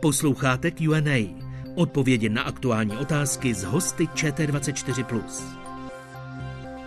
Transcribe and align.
Posloucháte 0.00 0.70
Q&A. 0.70 1.34
Odpovědi 1.74 2.28
na 2.28 2.42
aktuální 2.42 2.96
otázky 2.96 3.54
z 3.54 3.64
hosty 3.64 4.06
ČT24+. 4.06 5.26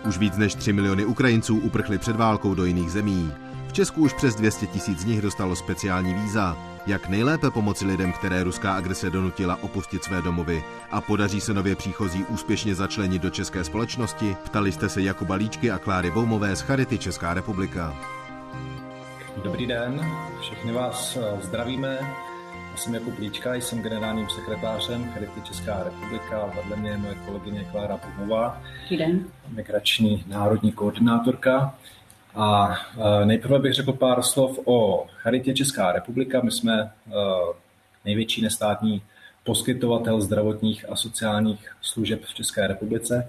Už 0.08 0.18
víc 0.18 0.36
než 0.36 0.54
3 0.54 0.72
miliony 0.72 1.04
Ukrajinců 1.04 1.58
uprchli 1.58 1.98
před 1.98 2.16
válkou 2.16 2.54
do 2.54 2.64
jiných 2.64 2.90
zemí. 2.90 3.32
V 3.68 3.72
Česku 3.72 4.00
už 4.00 4.12
přes 4.12 4.34
200 4.34 4.66
tisíc 4.66 4.98
z 4.98 5.04
nich 5.04 5.22
dostalo 5.22 5.56
speciální 5.56 6.14
víza. 6.14 6.56
Jak 6.86 7.08
nejlépe 7.08 7.50
pomoci 7.50 7.86
lidem, 7.86 8.12
které 8.12 8.44
ruská 8.44 8.74
agrese 8.74 9.10
donutila 9.10 9.62
opustit 9.62 10.04
své 10.04 10.22
domovy 10.22 10.64
a 10.90 11.00
podaří 11.00 11.40
se 11.40 11.54
nově 11.54 11.76
příchozí 11.76 12.24
úspěšně 12.24 12.74
začlenit 12.74 13.22
do 13.22 13.30
české 13.30 13.64
společnosti? 13.64 14.36
Ptali 14.44 14.72
jste 14.72 14.88
se 14.88 15.02
Jakuba 15.02 15.34
Líčky 15.34 15.70
a 15.70 15.78
Kláry 15.78 16.10
Boumové 16.10 16.56
z 16.56 16.60
Charity 16.60 16.98
Česká 16.98 17.34
republika. 17.34 17.96
Dobrý 19.44 19.66
den, 19.66 20.12
všechny 20.40 20.72
vás 20.72 21.16
eh, 21.16 21.38
zdravíme. 21.42 21.98
Já 22.72 22.78
jsem 22.78 22.94
Jakub 22.94 23.18
Líčka, 23.18 23.54
jsem 23.54 23.82
generálním 23.82 24.28
sekretářem 24.28 25.12
Charity 25.12 25.40
Česká 25.40 25.84
republika. 25.84 26.52
Vedle 26.56 26.76
mě 26.76 26.90
je 26.90 26.98
moje 26.98 27.14
kolegyně 27.14 27.64
Klára 27.64 27.96
Boumová, 27.96 28.62
migrační 29.48 30.24
národní 30.26 30.72
koordinátorka. 30.72 31.74
A 32.34 32.76
e, 33.22 33.26
nejprve 33.26 33.58
bych 33.58 33.74
řekl 33.74 33.92
pár 33.92 34.22
slov 34.22 34.58
o 34.64 35.06
Charitě 35.16 35.54
Česká 35.54 35.92
republika. 35.92 36.40
My 36.44 36.50
jsme 36.50 36.80
e, 36.82 36.90
největší 38.04 38.42
nestátní 38.42 39.02
poskytovatel 39.44 40.20
zdravotních 40.20 40.90
a 40.90 40.96
sociálních 40.96 41.76
služeb 41.82 42.24
v 42.24 42.34
České 42.34 42.66
republice. 42.66 43.28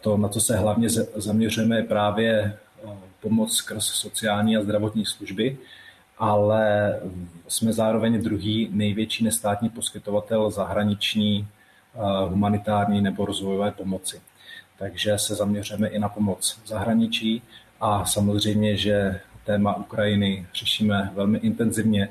to, 0.00 0.16
na 0.16 0.28
co 0.28 0.40
se 0.40 0.56
hlavně 0.56 0.90
zaměřujeme, 1.16 1.76
je 1.76 1.82
právě 1.82 2.58
pomoc 3.20 3.56
skrz 3.56 3.84
sociální 3.84 4.56
a 4.56 4.62
zdravotní 4.62 5.06
služby, 5.06 5.58
ale 6.22 6.96
jsme 7.48 7.72
zároveň 7.72 8.22
druhý 8.22 8.68
největší 8.72 9.24
nestátní 9.24 9.68
poskytovatel 9.68 10.50
zahraniční 10.50 11.48
humanitární 12.28 13.00
nebo 13.00 13.26
rozvojové 13.26 13.70
pomoci. 13.70 14.20
Takže 14.78 15.18
se 15.18 15.34
zaměřujeme 15.34 15.88
i 15.88 15.98
na 15.98 16.08
pomoc 16.08 16.60
zahraničí 16.66 17.42
a 17.80 18.04
samozřejmě, 18.04 18.76
že 18.76 19.20
téma 19.44 19.76
Ukrajiny 19.76 20.46
řešíme 20.54 21.10
velmi 21.14 21.38
intenzivně 21.38 22.08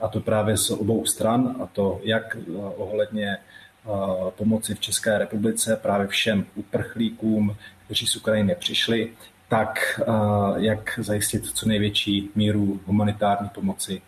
a 0.00 0.08
to 0.08 0.20
právě 0.20 0.56
z 0.56 0.70
obou 0.70 1.06
stran 1.06 1.56
a 1.62 1.66
to 1.66 2.00
jak 2.02 2.36
eh, 2.36 2.52
ohledně 2.56 3.36
eh, 3.36 3.90
pomoci 4.30 4.74
v 4.74 4.80
České 4.80 5.18
republice 5.18 5.76
právě 5.76 6.06
všem 6.06 6.46
uprchlíkům, 6.54 7.56
kteří 7.84 8.06
z 8.06 8.16
Ukrajiny 8.16 8.54
přišli, 8.54 9.12
tak 9.50 10.00
eh, 10.00 10.04
jak 10.56 10.98
zajistit 11.02 11.46
co 11.46 11.68
největší 11.68 12.30
míru 12.34 12.80
humanitární 12.86 13.48
pomoci 13.48 14.02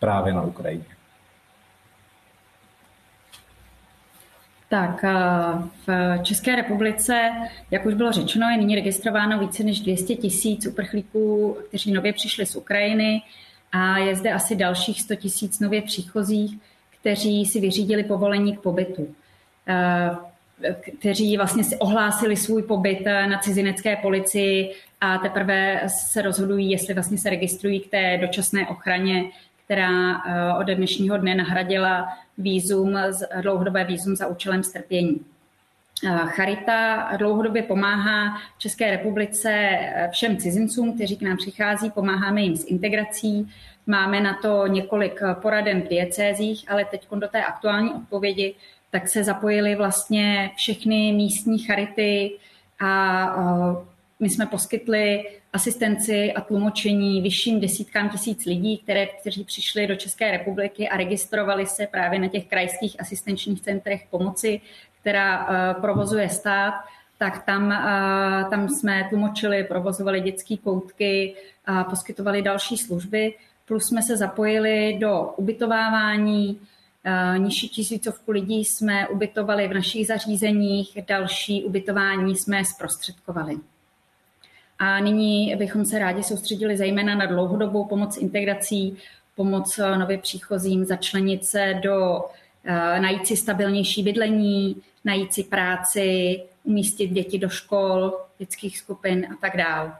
právě 0.00 0.32
na 0.32 0.42
Ukrajině. 0.42 0.84
Tak 4.68 5.04
v 5.86 6.18
České 6.22 6.56
republice, 6.56 7.30
jak 7.70 7.86
už 7.86 7.94
bylo 7.94 8.12
řečeno, 8.12 8.50
je 8.50 8.56
nyní 8.56 8.74
registrováno 8.74 9.38
více 9.38 9.64
než 9.64 9.80
200 9.80 10.14
tisíc 10.14 10.66
uprchlíků, 10.66 11.56
kteří 11.68 11.92
nově 11.92 12.12
přišli 12.12 12.46
z 12.46 12.56
Ukrajiny 12.56 13.22
a 13.72 13.98
je 13.98 14.16
zde 14.16 14.32
asi 14.32 14.56
dalších 14.56 15.02
100 15.02 15.14
tisíc 15.14 15.60
nově 15.60 15.82
příchozích, 15.82 16.58
kteří 17.00 17.46
si 17.46 17.60
vyřídili 17.60 18.04
povolení 18.04 18.56
k 18.56 18.60
pobytu 18.60 19.14
kteří 20.98 21.36
vlastně 21.36 21.64
si 21.64 21.76
ohlásili 21.76 22.36
svůj 22.36 22.62
pobyt 22.62 23.04
na 23.04 23.38
cizinecké 23.38 23.96
policii 23.96 24.72
a 25.00 25.18
teprve 25.18 25.80
se 25.86 26.22
rozhodují, 26.22 26.70
jestli 26.70 26.94
vlastně 26.94 27.18
se 27.18 27.30
registrují 27.30 27.80
k 27.80 27.90
té 27.90 28.18
dočasné 28.18 28.68
ochraně, 28.68 29.24
která 29.64 30.22
ode 30.58 30.74
dnešního 30.74 31.16
dne 31.16 31.34
nahradila 31.34 32.08
výzum, 32.38 32.98
dlouhodobé 33.40 33.84
výzum 33.84 34.16
za 34.16 34.26
účelem 34.26 34.62
strpění. 34.62 35.20
Charita 36.26 37.08
dlouhodobě 37.16 37.62
pomáhá 37.62 38.38
České 38.58 38.90
republice 38.90 39.50
eh, 39.52 40.08
všem 40.12 40.36
cizincům, 40.36 40.94
kteří 40.94 41.16
k 41.16 41.22
nám 41.22 41.36
přichází, 41.36 41.90
pomáháme 41.90 42.42
jim 42.42 42.56
s 42.56 42.66
integrací. 42.66 43.52
Máme 43.86 44.20
na 44.20 44.38
to 44.42 44.66
několik 44.66 45.20
poraden 45.42 45.82
v 45.82 45.88
diecézích, 45.88 46.64
ale 46.68 46.84
teď 46.84 47.08
do 47.10 47.28
té 47.28 47.44
aktuální 47.44 47.92
odpovědi, 47.94 48.54
tak 49.00 49.08
se 49.08 49.24
zapojili 49.24 49.74
vlastně 49.74 50.50
všechny 50.56 51.12
místní 51.12 51.58
charity 51.58 52.32
a 52.80 53.36
my 54.20 54.30
jsme 54.30 54.46
poskytli 54.46 55.24
asistenci 55.52 56.32
a 56.32 56.40
tlumočení 56.40 57.22
vyšším 57.22 57.60
desítkám 57.60 58.08
tisíc 58.08 58.44
lidí, 58.46 58.78
které, 58.78 59.06
kteří 59.06 59.44
přišli 59.44 59.86
do 59.86 59.96
České 59.96 60.30
republiky 60.30 60.88
a 60.88 60.96
registrovali 60.96 61.66
se 61.66 61.86
právě 61.86 62.18
na 62.18 62.28
těch 62.28 62.46
krajských 62.46 63.00
asistenčních 63.00 63.60
centrech 63.60 64.06
pomoci, 64.10 64.60
která 65.00 65.48
provozuje 65.80 66.28
stát, 66.28 66.74
tak 67.18 67.44
tam, 67.44 67.68
tam 68.50 68.68
jsme 68.68 69.06
tlumočili, 69.08 69.64
provozovali 69.64 70.20
dětské 70.20 70.56
koutky 70.56 71.34
a 71.66 71.84
poskytovali 71.84 72.42
další 72.42 72.76
služby. 72.76 73.34
Plus 73.68 73.88
jsme 73.88 74.02
se 74.02 74.16
zapojili 74.16 74.96
do 75.00 75.34
ubytovávání, 75.36 76.60
nižší 77.36 77.68
tisícovku 77.68 78.30
lidí 78.30 78.64
jsme 78.64 79.08
ubytovali 79.08 79.68
v 79.68 79.74
našich 79.74 80.06
zařízeních, 80.06 80.98
další 81.06 81.64
ubytování 81.64 82.36
jsme 82.36 82.64
zprostředkovali. 82.64 83.56
A 84.78 85.00
nyní 85.00 85.56
bychom 85.56 85.84
se 85.84 85.98
rádi 85.98 86.22
soustředili 86.22 86.76
zejména 86.76 87.14
na 87.14 87.26
dlouhodobou 87.26 87.84
pomoc 87.84 88.16
integrací, 88.16 88.96
pomoc 89.34 89.78
eh, 89.78 89.98
nově 89.98 90.18
příchozím, 90.18 90.84
začlenit 90.84 91.44
se 91.44 91.80
do, 91.82 92.24
eh, 92.64 93.00
najít 93.00 93.26
si 93.26 93.36
stabilnější 93.36 94.02
bydlení, 94.02 94.76
najít 95.04 95.34
si 95.34 95.44
práci, 95.44 96.40
umístit 96.64 97.08
děti 97.08 97.38
do 97.38 97.48
škol, 97.48 98.12
dětských 98.38 98.78
skupin 98.78 99.26
a 99.32 99.36
tak 99.40 99.56
dále. 99.56 99.92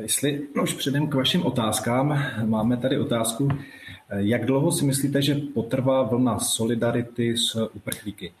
Jestli 0.00 0.48
už 0.62 0.74
předem 0.74 1.08
k 1.08 1.14
vašim 1.14 1.46
otázkám, 1.46 2.24
máme 2.44 2.76
tady 2.76 2.98
otázku, 2.98 3.48
jak 4.16 4.46
dlouho 4.46 4.72
si 4.72 4.84
myslíte, 4.84 5.22
že 5.22 5.34
potrvá 5.34 6.02
vlna 6.02 6.38
solidarity 6.38 7.36
s 7.36 7.70
uprchlíky? 7.74 8.32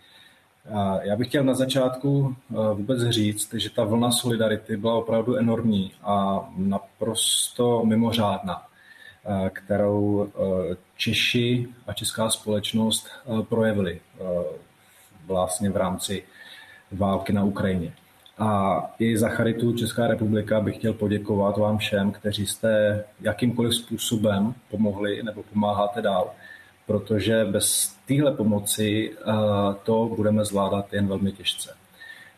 Já 1.02 1.16
bych 1.16 1.28
chtěl 1.28 1.44
na 1.44 1.54
začátku 1.54 2.36
eh, 2.50 2.54
vůbec 2.74 3.08
říct, 3.08 3.54
že 3.54 3.70
ta 3.70 3.84
vlna 3.84 4.10
solidarity 4.10 4.76
byla 4.76 4.94
opravdu 4.94 5.36
enormní 5.36 5.92
a 6.02 6.48
naprosto 6.56 7.84
mimořádná, 7.84 8.62
eh, 8.64 9.50
kterou 9.50 10.28
eh, 10.28 10.76
Češi 10.96 11.68
a 11.86 11.92
česká 11.92 12.30
společnost 12.30 13.08
projevili 13.48 14.00
vlastně 15.26 15.70
v 15.70 15.76
rámci 15.76 16.22
války 16.92 17.32
na 17.32 17.44
Ukrajině. 17.44 17.92
A 18.40 18.80
i 18.98 19.18
za 19.18 19.28
Charitu 19.28 19.72
Česká 19.72 20.06
republika 20.06 20.60
bych 20.60 20.76
chtěl 20.76 20.92
poděkovat 20.92 21.56
vám 21.56 21.78
všem, 21.78 22.12
kteří 22.12 22.46
jste 22.46 23.04
jakýmkoliv 23.20 23.74
způsobem 23.74 24.54
pomohli 24.70 25.22
nebo 25.22 25.42
pomáháte 25.42 26.02
dál 26.02 26.30
protože 26.90 27.44
bez 27.44 27.96
téhle 28.06 28.32
pomoci 28.32 29.10
eh, 29.12 29.24
to 29.82 30.10
budeme 30.16 30.44
zvládat 30.44 30.92
jen 30.92 31.06
velmi 31.06 31.32
těžce. 31.32 31.74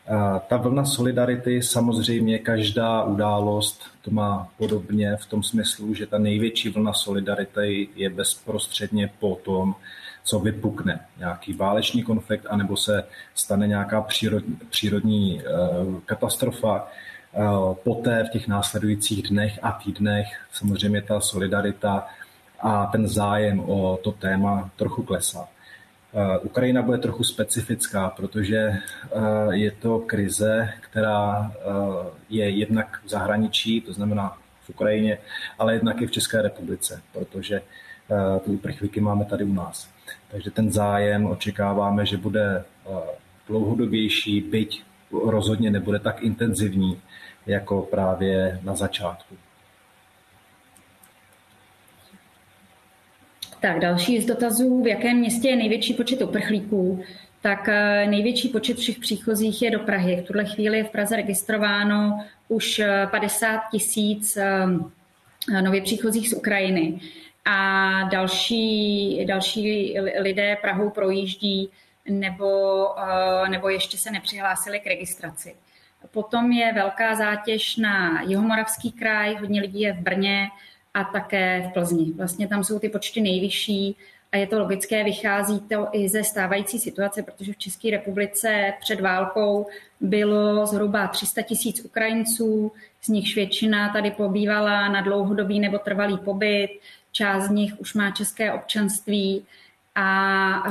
Eh, 0.07 0.39
ta 0.47 0.57
vlna 0.57 0.85
solidarity, 0.85 1.63
samozřejmě 1.63 2.39
každá 2.39 3.03
událost 3.03 3.81
to 4.01 4.11
má 4.11 4.47
podobně 4.57 5.17
v 5.17 5.25
tom 5.25 5.43
smyslu, 5.43 5.93
že 5.93 6.05
ta 6.05 6.17
největší 6.17 6.69
vlna 6.69 6.93
solidarity 6.93 7.89
je 7.95 8.09
bezprostředně 8.09 9.09
po 9.19 9.39
tom, 9.43 9.75
co 10.23 10.39
vypukne 10.39 11.05
nějaký 11.17 11.53
válečný 11.53 12.03
konflikt, 12.03 12.45
anebo 12.49 12.77
se 12.77 13.03
stane 13.35 13.67
nějaká 13.67 14.01
přírodní, 14.01 14.55
přírodní 14.69 15.41
eh, 15.41 15.43
katastrofa. 16.05 16.87
Poté 17.83 18.23
v 18.23 18.29
těch 18.29 18.47
následujících 18.47 19.29
dnech 19.29 19.59
a 19.61 19.71
týdnech 19.71 20.27
samozřejmě 20.51 21.01
ta 21.01 21.19
solidarita 21.19 22.07
a 22.59 22.85
ten 22.85 23.07
zájem 23.07 23.59
o 23.59 23.99
to 24.03 24.11
téma 24.11 24.69
trochu 24.75 25.03
klesá. 25.03 25.47
Eh, 26.15 26.39
Ukrajina 26.39 26.81
bude 26.81 26.97
trochu 26.97 27.23
specifická, 27.23 28.09
protože 28.09 28.57
eh, 28.57 28.79
je 29.51 29.71
to 29.71 29.99
krize, 29.99 30.73
která 30.79 31.51
eh, 31.51 31.61
je 32.29 32.49
jednak 32.49 33.01
v 33.05 33.09
zahraničí, 33.09 33.81
to 33.81 33.93
znamená 33.93 34.37
v 34.61 34.69
Ukrajině, 34.69 35.17
ale 35.59 35.73
jednak 35.73 36.01
i 36.01 36.07
v 36.07 36.11
České 36.11 36.41
republice, 36.41 37.01
protože 37.13 37.61
ty 38.45 38.51
uprchlíky 38.51 39.01
máme 39.01 39.25
tady 39.25 39.43
u 39.43 39.53
nás. 39.53 39.92
Takže 40.31 40.51
ten 40.51 40.71
zájem 40.71 41.25
očekáváme, 41.25 42.05
že 42.05 42.17
bude 42.17 42.65
dlouhodobější, 43.47 44.41
byť 44.41 44.83
rozhodně 45.11 45.71
nebude 45.71 45.99
tak 45.99 46.21
intenzivní 46.21 47.01
jako 47.45 47.81
právě 47.81 48.59
na 48.63 48.75
začátku. 48.75 49.35
Tak 53.59 53.79
další 53.79 54.21
z 54.21 54.25
dotazů, 54.25 54.83
v 54.83 54.87
jakém 54.87 55.17
městě 55.17 55.49
je 55.49 55.55
největší 55.55 55.93
počet 55.93 56.21
uprchlíků, 56.21 57.03
tak 57.41 57.69
eh, 57.69 58.07
největší 58.07 58.49
počet 58.49 58.77
všech 58.77 58.99
příchozích 58.99 59.61
je 59.61 59.71
do 59.71 59.79
Prahy. 59.79 60.21
V 60.21 60.27
tuhle 60.27 60.45
chvíli 60.45 60.77
je 60.77 60.83
v 60.83 60.89
Praze 60.89 61.15
registrováno 61.15 62.25
už 62.47 62.81
50 63.11 63.55
eh, 63.55 63.59
tisíc 63.71 64.37
eh, 64.37 65.61
nově 65.61 65.81
příchozích 65.81 66.29
z 66.29 66.33
Ukrajiny. 66.33 66.99
A 67.45 68.03
další, 68.03 69.25
další 69.25 69.95
lidé 70.19 70.57
Prahou 70.61 70.89
projíždí 70.89 71.69
nebo, 72.09 72.87
nebo 73.49 73.69
ještě 73.69 73.97
se 73.97 74.11
nepřihlásili 74.11 74.79
k 74.79 74.87
registraci. 74.87 75.55
Potom 76.11 76.51
je 76.51 76.73
velká 76.73 77.15
zátěž 77.15 77.77
na 77.77 78.21
Jihomoravský 78.21 78.91
kraj, 78.91 79.35
hodně 79.35 79.61
lidí 79.61 79.81
je 79.81 79.93
v 79.93 79.99
Brně 79.99 80.47
a 80.93 81.03
také 81.03 81.61
v 81.69 81.73
Plzni. 81.73 82.11
Vlastně 82.11 82.47
tam 82.47 82.63
jsou 82.63 82.79
ty 82.79 82.89
počty 82.89 83.21
nejvyšší 83.21 83.95
a 84.31 84.37
je 84.37 84.47
to 84.47 84.59
logické, 84.59 85.03
vychází 85.03 85.59
to 85.59 85.87
i 85.91 86.09
ze 86.09 86.23
stávající 86.23 86.79
situace, 86.79 87.23
protože 87.23 87.53
v 87.53 87.57
České 87.57 87.91
republice 87.91 88.73
před 88.79 89.01
válkou 89.01 89.67
bylo 90.01 90.65
zhruba 90.65 91.07
300 91.07 91.41
tisíc 91.41 91.85
Ukrajinců, 91.85 92.71
z 93.01 93.07
nich 93.07 93.35
většina 93.35 93.93
tady 93.93 94.11
pobývala 94.11 94.87
na 94.87 95.01
dlouhodobý 95.01 95.59
nebo 95.59 95.77
trvalý 95.77 96.17
pobyt, 96.17 96.69
část 97.13 97.43
z 97.43 97.49
nich 97.49 97.79
už 97.79 97.93
má 97.93 98.11
české 98.11 98.53
občanství 98.53 99.45
a 99.95 100.63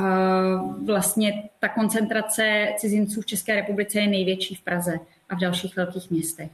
vlastně 0.84 1.48
ta 1.60 1.68
koncentrace 1.68 2.66
cizinců 2.76 3.20
v 3.20 3.26
České 3.26 3.54
republice 3.54 4.00
je 4.00 4.06
největší 4.06 4.54
v 4.54 4.60
Praze 4.60 4.98
a 5.28 5.34
v 5.34 5.38
dalších 5.38 5.76
velkých 5.76 6.10
městech. 6.10 6.50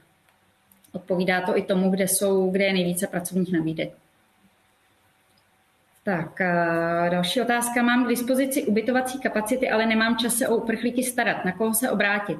Odpovídá 0.92 1.40
to 1.40 1.58
i 1.58 1.62
tomu, 1.62 1.90
kde, 1.90 2.08
jsou, 2.08 2.50
kde 2.50 2.64
je 2.64 2.72
nejvíce 2.72 3.06
pracovních 3.06 3.52
nabídek. 3.52 3.90
Tak, 6.04 6.38
další 7.10 7.40
otázka. 7.40 7.82
Mám 7.82 8.04
k 8.04 8.08
dispozici 8.08 8.64
ubytovací 8.64 9.20
kapacity, 9.20 9.70
ale 9.70 9.86
nemám 9.86 10.16
čas 10.16 10.34
se 10.34 10.48
o 10.48 10.56
uprchlíky 10.56 11.02
starat. 11.02 11.44
Na 11.44 11.52
koho 11.52 11.74
se 11.74 11.90
obrátit? 11.90 12.38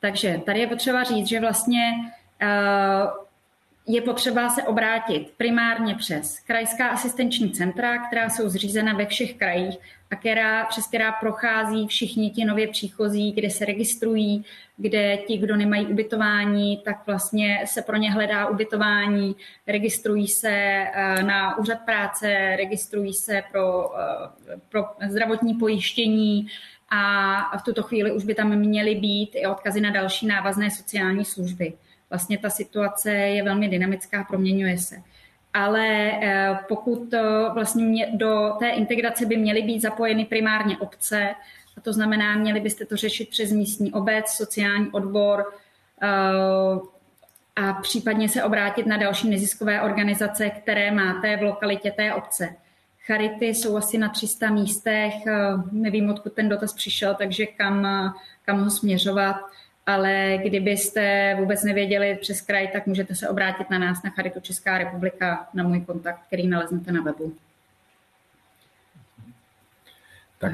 Takže 0.00 0.40
tady 0.46 0.60
je 0.60 0.66
potřeba 0.66 1.04
říct, 1.04 1.28
že 1.28 1.40
vlastně 1.40 1.92
je 3.86 4.00
potřeba 4.00 4.48
se 4.48 4.62
obrátit 4.62 5.32
primárně 5.36 5.94
přes 5.94 6.40
krajská 6.40 6.88
asistenční 6.88 7.50
centra, 7.50 8.06
která 8.06 8.30
jsou 8.30 8.48
zřízena 8.48 8.92
ve 8.92 9.06
všech 9.06 9.34
krajích 9.34 9.78
a 10.10 10.16
která, 10.16 10.64
přes 10.64 10.86
která 10.86 11.12
prochází 11.12 11.86
všichni 11.86 12.30
ti 12.30 12.44
nově 12.44 12.68
příchozí, 12.68 13.32
kde 13.32 13.50
se 13.50 13.64
registrují, 13.64 14.44
kde 14.76 15.16
ti, 15.16 15.38
kdo 15.38 15.56
nemají 15.56 15.86
ubytování, 15.86 16.76
tak 16.84 17.06
vlastně 17.06 17.62
se 17.64 17.82
pro 17.82 17.96
ně 17.96 18.12
hledá 18.12 18.46
ubytování, 18.46 19.36
registrují 19.66 20.28
se 20.28 20.50
eh, 20.50 21.22
na 21.22 21.58
úřad 21.58 21.78
práce, 21.84 22.56
registrují 22.56 23.14
se 23.14 23.42
pro, 23.52 23.90
eh, 23.98 24.56
pro 24.68 24.84
zdravotní 25.08 25.54
pojištění 25.54 26.46
a 26.90 27.58
v 27.58 27.62
tuto 27.62 27.82
chvíli 27.82 28.12
už 28.12 28.24
by 28.24 28.34
tam 28.34 28.56
měly 28.56 28.94
být 28.94 29.30
i 29.34 29.46
odkazy 29.46 29.80
na 29.80 29.90
další 29.90 30.26
návazné 30.26 30.70
sociální 30.70 31.24
služby 31.24 31.72
vlastně 32.10 32.38
ta 32.38 32.50
situace 32.50 33.12
je 33.12 33.42
velmi 33.42 33.68
dynamická, 33.68 34.24
proměňuje 34.24 34.78
se. 34.78 34.96
Ale 35.54 36.10
eh, 36.22 36.58
pokud 36.68 37.14
vlastně 37.54 38.06
do 38.12 38.52
té 38.58 38.68
integrace 38.68 39.26
by 39.26 39.36
měly 39.36 39.62
být 39.62 39.80
zapojeny 39.80 40.24
primárně 40.24 40.78
obce, 40.78 41.34
a 41.76 41.80
to 41.80 41.92
znamená, 41.92 42.36
měli 42.36 42.60
byste 42.60 42.86
to 42.86 42.96
řešit 42.96 43.28
přes 43.28 43.52
místní 43.52 43.92
obec, 43.92 44.28
sociální 44.28 44.90
odbor 44.90 45.44
eh, 46.02 46.08
a 47.56 47.72
případně 47.72 48.28
se 48.28 48.44
obrátit 48.44 48.86
na 48.86 48.96
další 48.96 49.30
neziskové 49.30 49.82
organizace, 49.82 50.50
které 50.50 50.90
máte 50.90 51.36
v 51.36 51.42
lokalitě 51.42 51.90
té 51.90 52.14
obce. 52.14 52.56
Charity 53.06 53.46
jsou 53.46 53.76
asi 53.76 53.98
na 53.98 54.08
300 54.08 54.50
místech, 54.50 55.14
eh, 55.26 55.32
nevím, 55.72 56.10
odkud 56.10 56.32
ten 56.32 56.48
dotaz 56.48 56.72
přišel, 56.72 57.14
takže 57.14 57.46
kam, 57.46 57.86
kam 58.42 58.64
ho 58.64 58.70
směřovat 58.70 59.36
ale 59.86 60.38
kdybyste 60.42 61.36
vůbec 61.38 61.64
nevěděli 61.64 62.18
přes 62.20 62.40
kraj, 62.40 62.68
tak 62.68 62.86
můžete 62.86 63.14
se 63.14 63.28
obrátit 63.28 63.70
na 63.70 63.78
nás 63.78 64.02
na 64.02 64.10
Charitu 64.10 64.40
Česká 64.40 64.78
republika, 64.78 65.48
na 65.54 65.68
můj 65.68 65.80
kontakt, 65.80 66.20
který 66.26 66.48
naleznete 66.48 66.92
na 66.92 67.02
webu. 67.02 67.32
Tak 70.38 70.52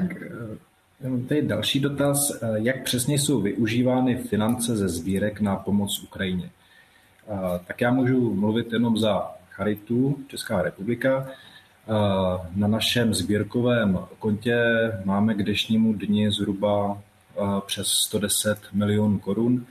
eh, 1.03 1.27
tady 1.27 1.41
další 1.41 1.79
dotaz. 1.79 2.31
Eh, 2.31 2.47
jak 2.55 2.83
přesně 2.83 3.19
jsou 3.19 3.41
využívány 3.41 4.15
finance 4.15 4.77
ze 4.77 4.89
sbírek 4.89 5.41
na 5.41 5.55
pomoc 5.55 6.03
Ukrajině? 6.03 6.49
Eh, 7.29 7.59
tak 7.67 7.81
já 7.81 7.91
můžu 7.91 8.33
mluvit 8.33 8.73
jenom 8.73 8.97
za 8.97 9.31
Charitu 9.49 10.19
Česká 10.27 10.61
republika. 10.61 11.27
Na 12.55 12.67
našem 12.67 13.13
sbírkovém 13.13 13.99
kontě 14.19 14.57
máme 15.05 15.33
k 15.33 15.43
dnešnímu 15.43 15.93
dni 15.93 16.31
zhruba 16.31 17.01
přes 17.65 17.87
110 17.87 18.59
milionů 18.73 19.19
korun. 19.19 19.65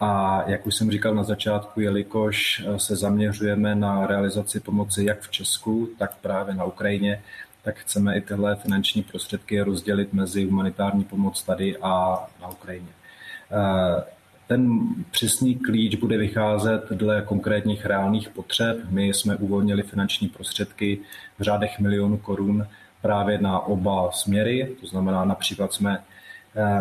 A 0.00 0.42
jak 0.46 0.66
už 0.66 0.74
jsem 0.74 0.90
říkal 0.90 1.14
na 1.14 1.22
začátku, 1.22 1.80
jelikož 1.80 2.64
e, 2.66 2.78
se 2.78 2.96
zaměřujeme 2.96 3.74
na 3.74 4.06
realizaci 4.06 4.60
pomoci 4.60 5.04
jak 5.04 5.20
v 5.20 5.30
Česku, 5.30 5.88
tak 5.98 6.16
právě 6.16 6.54
na 6.54 6.64
Ukrajině, 6.64 7.22
tak 7.62 7.78
chceme 7.78 8.16
i 8.16 8.20
tyhle 8.20 8.56
finanční 8.56 9.02
prostředky 9.02 9.60
rozdělit 9.60 10.12
mezi 10.12 10.44
humanitární 10.44 11.04
pomoc 11.04 11.42
tady 11.42 11.76
a 11.82 12.26
na 12.40 12.48
Ukrajině. 12.48 12.88
E, 12.88 14.18
ten 14.48 14.78
přesný 15.10 15.54
klíč 15.54 15.94
bude 15.94 16.18
vycházet 16.18 16.82
dle 16.90 17.22
konkrétních 17.22 17.86
reálných 17.86 18.28
potřeb. 18.28 18.76
My 18.90 19.08
jsme 19.08 19.36
uvolnili 19.36 19.82
finanční 19.82 20.28
prostředky 20.28 20.98
v 21.38 21.42
řádech 21.42 21.78
milionů 21.78 22.18
korun 22.18 22.66
právě 23.02 23.38
na 23.38 23.60
oba 23.60 24.12
směry, 24.12 24.76
to 24.80 24.86
znamená 24.86 25.24
například 25.24 25.72
jsme 25.72 25.98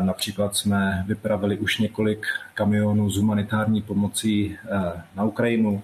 například 0.02 0.56
jsme 0.56 1.04
vypravili 1.08 1.58
už 1.58 1.78
několik 1.78 2.26
kamionů 2.54 3.10
s 3.10 3.18
humanitární 3.18 3.82
pomocí 3.82 4.58
eh, 4.66 5.02
na 5.16 5.24
Ukrajinu. 5.24 5.82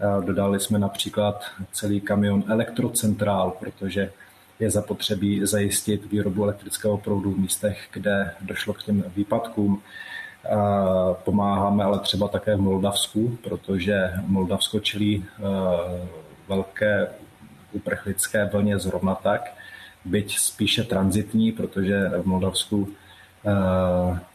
Eh, 0.00 0.24
dodali 0.26 0.60
jsme 0.60 0.78
například 0.78 1.44
celý 1.72 2.00
kamion 2.00 2.44
elektrocentrál, 2.48 3.50
protože 3.60 4.12
je 4.60 4.70
zapotřebí 4.70 5.40
zajistit 5.46 6.12
výrobu 6.12 6.44
elektrického 6.44 6.98
proudu 6.98 7.32
v 7.32 7.38
místech, 7.38 7.88
kde 7.92 8.30
došlo 8.40 8.74
k 8.74 8.82
těm 8.82 9.04
výpadkům. 9.16 9.82
Pomáháme 11.24 11.84
ale 11.84 11.98
třeba 11.98 12.28
také 12.28 12.56
v 12.56 12.60
Moldavsku, 12.60 13.38
protože 13.44 14.12
Moldavsko 14.26 14.80
čelí 14.80 15.24
velké 16.48 17.08
uprchlické 17.72 18.44
vlně 18.52 18.78
zrovna 18.78 19.14
tak, 19.14 19.54
byť 20.04 20.38
spíše 20.38 20.84
transitní, 20.84 21.52
protože 21.52 22.08
v 22.22 22.26
Moldavsku 22.26 22.88
Eh, 22.88 23.03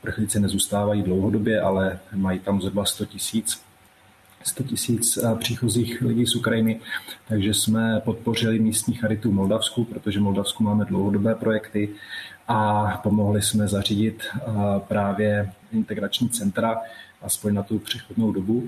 prchlíci 0.01 0.39
nezůstávají 0.39 1.03
dlouhodobě, 1.03 1.61
ale 1.61 1.99
mají 2.13 2.39
tam 2.39 2.61
zhruba 2.61 2.85
100 2.85 3.05
tisíc 3.05 3.69
100 4.43 4.63
tisíc 4.63 5.17
eh, 5.17 5.35
příchozích 5.35 6.01
lidí 6.01 6.25
z 6.25 6.35
Ukrajiny, 6.35 6.79
takže 7.27 7.53
jsme 7.53 8.01
podpořili 8.05 8.59
místní 8.59 8.93
charitu 8.93 9.31
v 9.31 9.33
Moldavsku, 9.33 9.83
protože 9.83 10.19
v 10.19 10.23
Moldavsku 10.23 10.63
máme 10.63 10.85
dlouhodobé 10.85 11.35
projekty 11.35 11.89
a 12.47 12.87
pomohli 13.03 13.41
jsme 13.41 13.67
zařídit 13.67 14.23
eh, 14.35 14.41
právě 14.87 15.51
integrační 15.71 16.29
centra, 16.29 16.81
aspoň 17.21 17.53
na 17.53 17.63
tu 17.63 17.79
přechodnou 17.79 18.31
dobu. 18.31 18.67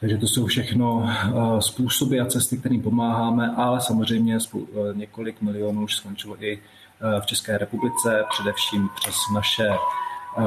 Takže 0.00 0.18
to 0.18 0.26
jsou 0.26 0.46
všechno 0.46 1.10
způsoby 1.60 2.20
a 2.20 2.26
cesty, 2.26 2.58
kterým 2.58 2.82
pomáháme, 2.82 3.50
ale 3.56 3.80
samozřejmě 3.80 4.38
několik 4.92 5.42
milionů 5.42 5.84
už 5.84 5.94
skončilo 5.94 6.44
i 6.44 6.58
Eh, 6.58 6.81
v 7.20 7.26
České 7.26 7.58
republice, 7.58 8.24
především 8.30 8.88
přes 8.94 9.14
naše 9.34 9.68
eh, 9.68 10.42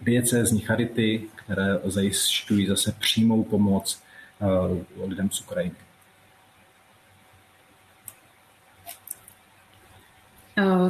diecézní 0.00 0.60
charity, 0.60 1.22
které 1.34 1.78
zajišťují 1.84 2.66
zase 2.66 2.92
přímou 2.92 3.44
pomoc 3.44 4.02
eh, 4.40 5.04
lidem 5.06 5.30
z 5.30 5.40
Ukrajiny. 5.40 5.74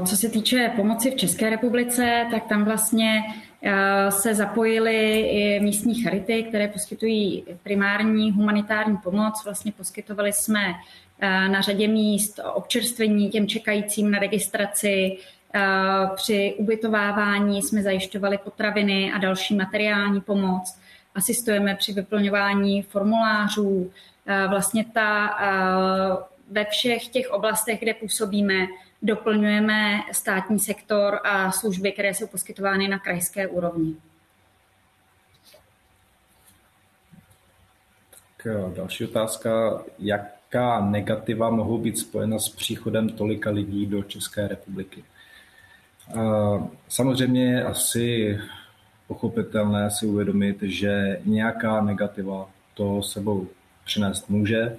Co 0.04 0.16
se 0.16 0.28
týče 0.28 0.72
pomoci 0.76 1.10
v 1.10 1.16
České 1.16 1.50
republice, 1.50 2.26
tak 2.30 2.46
tam 2.46 2.64
vlastně 2.64 3.22
se 4.08 4.34
zapojily 4.34 5.20
i 5.20 5.60
místní 5.60 6.02
charity, 6.02 6.42
které 6.42 6.68
poskytují 6.68 7.44
primární 7.62 8.32
humanitární 8.32 8.96
pomoc. 8.96 9.44
Vlastně 9.44 9.72
poskytovali 9.72 10.32
jsme 10.32 10.74
Eh, 11.22 11.48
na 11.48 11.60
řadě 11.60 11.88
míst 11.88 12.40
občerstvení 12.54 13.30
těm 13.30 13.48
čekajícím 13.48 14.10
na 14.10 14.18
registraci. 14.18 15.16
Eh, 15.54 15.60
při 16.14 16.54
ubytovávání 16.58 17.62
jsme 17.62 17.82
zajišťovali 17.82 18.38
potraviny 18.38 19.12
a 19.12 19.18
další 19.18 19.54
materiální 19.54 20.20
pomoc. 20.20 20.78
Asistujeme 21.14 21.74
při 21.74 21.92
vyplňování 21.92 22.82
formulářů. 22.82 23.90
Eh, 24.26 24.46
vlastně 24.48 24.84
ta, 24.84 25.36
ve 26.50 26.64
všech 26.64 27.08
těch 27.08 27.30
oblastech, 27.30 27.80
kde 27.80 27.94
působíme, 27.94 28.66
doplňujeme 29.02 30.00
státní 30.12 30.58
sektor 30.58 31.20
a 31.24 31.52
služby, 31.52 31.92
které 31.92 32.14
jsou 32.14 32.26
poskytovány 32.26 32.88
na 32.88 32.98
krajské 32.98 33.46
úrovni. 33.46 33.96
Tak 38.36 38.46
další 38.74 39.04
otázka. 39.04 39.82
Jak 39.98 40.40
jaká 40.54 40.80
negativa 40.80 41.50
mohou 41.50 41.78
být 41.78 41.98
spojena 41.98 42.38
s 42.38 42.48
příchodem 42.48 43.08
tolika 43.08 43.50
lidí 43.50 43.86
do 43.86 44.02
České 44.02 44.48
republiky. 44.48 45.04
Samozřejmě 46.88 47.52
je 47.52 47.64
asi 47.64 48.38
pochopitelné 49.06 49.90
si 49.90 50.06
uvědomit, 50.06 50.62
že 50.62 51.20
nějaká 51.24 51.80
negativa 51.80 52.50
to 52.74 53.02
sebou 53.02 53.48
přinést 53.84 54.30
může. 54.30 54.76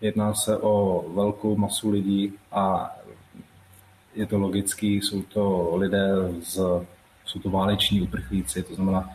Jedná 0.00 0.34
se 0.34 0.58
o 0.58 1.04
velkou 1.14 1.56
masu 1.56 1.90
lidí 1.90 2.32
a 2.52 2.96
je 4.20 4.26
to 4.26 4.38
logický, 4.38 4.94
jsou 4.96 5.22
to 5.22 5.76
lidé, 5.76 6.08
z, 6.42 6.60
jsou 7.24 7.40
to 7.40 7.50
váleční 7.50 8.00
uprchlíci, 8.00 8.62
to 8.62 8.74
znamená, 8.74 9.10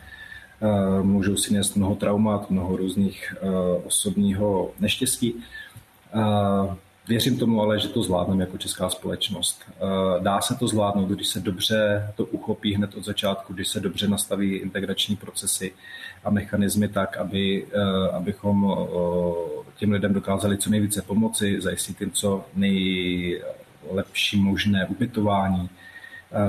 eh, 0.62 1.02
můžou 1.02 1.36
si 1.36 1.54
nést 1.54 1.76
mnoho 1.76 1.94
traumat, 1.94 2.50
mnoho 2.50 2.76
různých 2.76 3.34
eh, 3.36 3.48
osobního 3.84 4.70
neštěstí. 4.80 5.34
Věřím 7.08 7.38
tomu 7.38 7.62
ale, 7.62 7.80
že 7.80 7.88
to 7.88 8.02
zvládneme 8.02 8.42
jako 8.42 8.58
česká 8.58 8.90
společnost. 8.90 9.62
Dá 10.18 10.40
se 10.40 10.54
to 10.54 10.68
zvládnout, 10.68 11.08
když 11.08 11.28
se 11.28 11.40
dobře 11.40 12.10
to 12.16 12.24
uchopí 12.24 12.74
hned 12.74 12.94
od 12.94 13.04
začátku, 13.04 13.54
když 13.54 13.68
se 13.68 13.80
dobře 13.80 14.08
nastaví 14.08 14.54
integrační 14.56 15.16
procesy 15.16 15.74
a 16.24 16.30
mechanismy 16.30 16.88
tak, 16.88 17.16
aby, 17.16 17.66
abychom 18.12 18.76
těm 19.76 19.92
lidem 19.92 20.12
dokázali 20.12 20.58
co 20.58 20.70
nejvíce 20.70 21.02
pomoci, 21.02 21.60
zajistit 21.60 22.00
jim 22.00 22.10
co 22.10 22.44
nejlepší 23.86 24.40
možné 24.40 24.86
ubytování, 24.86 25.70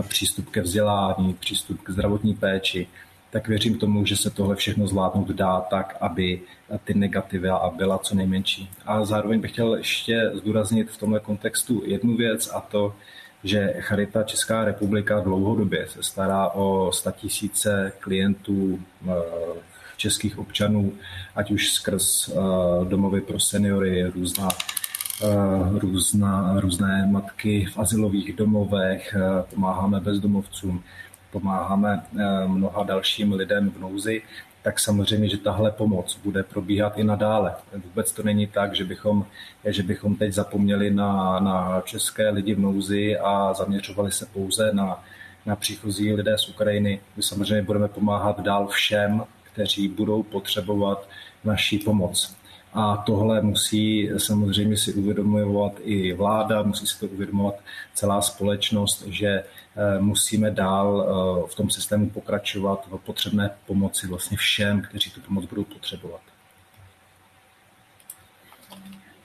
přístup 0.08 0.50
ke 0.50 0.62
vzdělání, 0.62 1.34
přístup 1.34 1.82
k 1.82 1.89
zdravotní 1.89 2.34
péči, 2.34 2.88
tak 3.29 3.48
věřím 3.48 3.77
tomu, 3.77 4.06
že 4.06 4.15
se 4.15 4.29
tohle 4.29 4.56
všechno 4.56 4.88
zvládnout 4.88 5.29
dá 5.29 5.62
tak, 5.62 5.98
aby 6.01 6.41
ty 6.84 6.94
negativa 6.94 7.74
byla 7.77 7.98
co 7.98 8.15
nejmenší. 8.15 8.70
A 8.86 9.06
zároveň 9.06 9.39
bych 9.39 9.51
chtěl 9.51 9.75
ještě 9.75 10.32
zdůraznit 10.34 10.89
v 10.89 10.98
tomhle 10.98 11.20
kontextu 11.20 11.84
jednu 11.86 12.15
věc 12.15 12.50
a 12.53 12.62
to, 12.62 12.96
že 13.44 13.74
Charita 13.79 14.24
Česká 14.24 14.65
republika 14.65 15.20
dlouhodobě 15.20 15.88
se 15.89 16.03
stará 16.03 16.48
o 16.48 16.91
tisíce 17.12 17.94
klientů 18.00 18.79
eh, 19.08 19.13
českých 19.98 20.39
občanů, 20.39 20.94
ať 21.36 21.51
už 21.51 21.72
skrz 21.72 22.29
eh, 22.29 22.34
domovy 22.86 23.22
pro 23.22 23.39
seniory, 23.39 24.03
různá 24.03 24.50
eh, 24.51 24.87
různá, 25.79 26.59
různé 26.59 27.07
matky 27.12 27.65
v 27.65 27.79
asilových 27.79 28.36
domovech, 28.36 29.15
pomáháme 29.53 30.00
bezdomovcům 30.00 30.83
pomáháme 31.31 32.03
eh, 32.19 32.47
mnoha 32.47 32.83
dalším 32.83 33.33
lidem 33.33 33.69
v 33.71 33.79
nouzi, 33.79 34.21
tak 34.62 34.79
samozřejmě, 34.79 35.29
že 35.29 35.38
tahle 35.38 35.71
pomoc 35.71 36.19
bude 36.24 36.43
probíhat 36.43 36.97
i 36.97 37.03
nadále. 37.03 37.55
Vůbec 37.74 38.12
to 38.12 38.24
není 38.24 38.47
tak, 38.47 38.75
že 38.75 38.86
bychom, 38.86 39.25
že 39.65 39.83
bychom 39.83 40.15
teď 40.15 40.33
zapomněli 40.33 40.91
na, 40.91 41.39
na 41.39 41.81
české 41.81 42.29
lidi 42.29 42.55
v 42.55 42.59
nouzi 42.59 43.17
a 43.17 43.53
zaměřovali 43.53 44.12
se 44.12 44.25
pouze 44.25 44.74
na, 44.74 45.03
na 45.45 45.55
příchozí 45.55 46.13
lidé 46.13 46.38
z 46.38 46.50
Ukrajiny. 46.50 47.00
My 47.15 47.24
samozřejmě 47.24 47.62
budeme 47.62 47.88
pomáhat 47.88 48.39
dál 48.39 48.67
všem, 48.67 49.24
kteří 49.43 49.88
budou 49.88 50.24
potřebovat 50.24 51.09
naší 51.43 51.77
pomoc. 51.77 52.36
A 52.74 52.97
tohle 52.97 53.41
musí 53.41 54.09
samozřejmě 54.17 54.77
si 54.77 54.93
uvědomovat 54.93 55.71
i 55.83 56.13
vláda, 56.13 56.63
musí 56.63 56.88
si 56.88 57.00
to 57.00 57.07
uvědomovat 57.07 57.55
celá 57.93 58.21
společnost, 58.21 59.07
že 59.07 59.27
eh, 59.27 60.00
musíme 60.00 60.51
dál 60.51 61.07
eh, 61.07 61.47
v 61.51 61.55
tom 61.55 61.69
systému 61.69 62.09
pokračovat 62.09 62.88
v 62.91 62.97
potřebné 62.97 63.50
pomoci 63.65 64.07
vlastně 64.07 64.38
všem, 64.38 64.81
kteří 64.81 65.12
tu 65.12 65.21
pomoc 65.21 65.45
budou 65.45 65.63
potřebovat. 65.63 66.21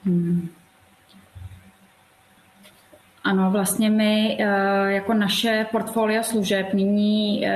Hmm. 0.04 0.48
Ano, 3.24 3.50
vlastně 3.50 3.90
my 3.90 4.38
eh, 4.40 4.92
jako 4.92 5.14
naše 5.14 5.66
portfolio 5.70 6.22
služeb 6.22 6.74
nyní 6.74 7.46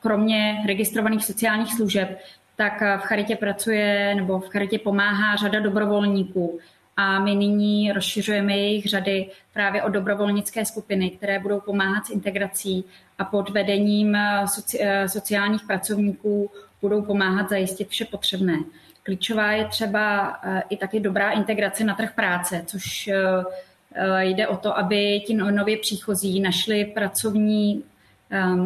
kromě 0.00 0.62
registrovaných 0.66 1.24
sociálních 1.24 1.74
služeb 1.74 2.18
tak 2.56 2.80
v 2.80 3.00
Charitě 3.02 3.36
pracuje 3.36 4.14
nebo 4.14 4.40
v 4.40 4.48
Charitě 4.48 4.78
pomáhá 4.78 5.36
řada 5.36 5.60
dobrovolníků. 5.60 6.58
A 6.96 7.18
my 7.18 7.34
nyní 7.34 7.92
rozšiřujeme 7.92 8.56
jejich 8.56 8.86
řady 8.86 9.30
právě 9.52 9.82
o 9.82 9.88
dobrovolnické 9.88 10.64
skupiny, 10.64 11.10
které 11.10 11.38
budou 11.38 11.60
pomáhat 11.60 12.06
s 12.06 12.10
integrací 12.10 12.84
a 13.18 13.24
pod 13.24 13.50
vedením 13.50 14.18
soci, 14.46 14.78
sociálních 15.06 15.62
pracovníků 15.66 16.50
budou 16.82 17.02
pomáhat 17.02 17.48
zajistit 17.48 17.88
vše 17.88 18.04
potřebné. 18.04 18.58
Klíčová 19.02 19.52
je 19.52 19.64
třeba 19.64 20.36
eh, 20.42 20.62
i 20.68 20.76
taky 20.76 21.00
dobrá 21.00 21.30
integrace 21.30 21.84
na 21.84 21.94
trh 21.94 22.12
práce, 22.14 22.64
což 22.66 23.08
eh, 23.08 23.16
eh, 23.94 24.24
jde 24.24 24.48
o 24.48 24.56
to, 24.56 24.78
aby 24.78 25.20
ti 25.26 25.34
no, 25.34 25.50
nově 25.50 25.76
příchozí 25.76 26.40
našli 26.40 26.84
pracovní, 26.84 27.84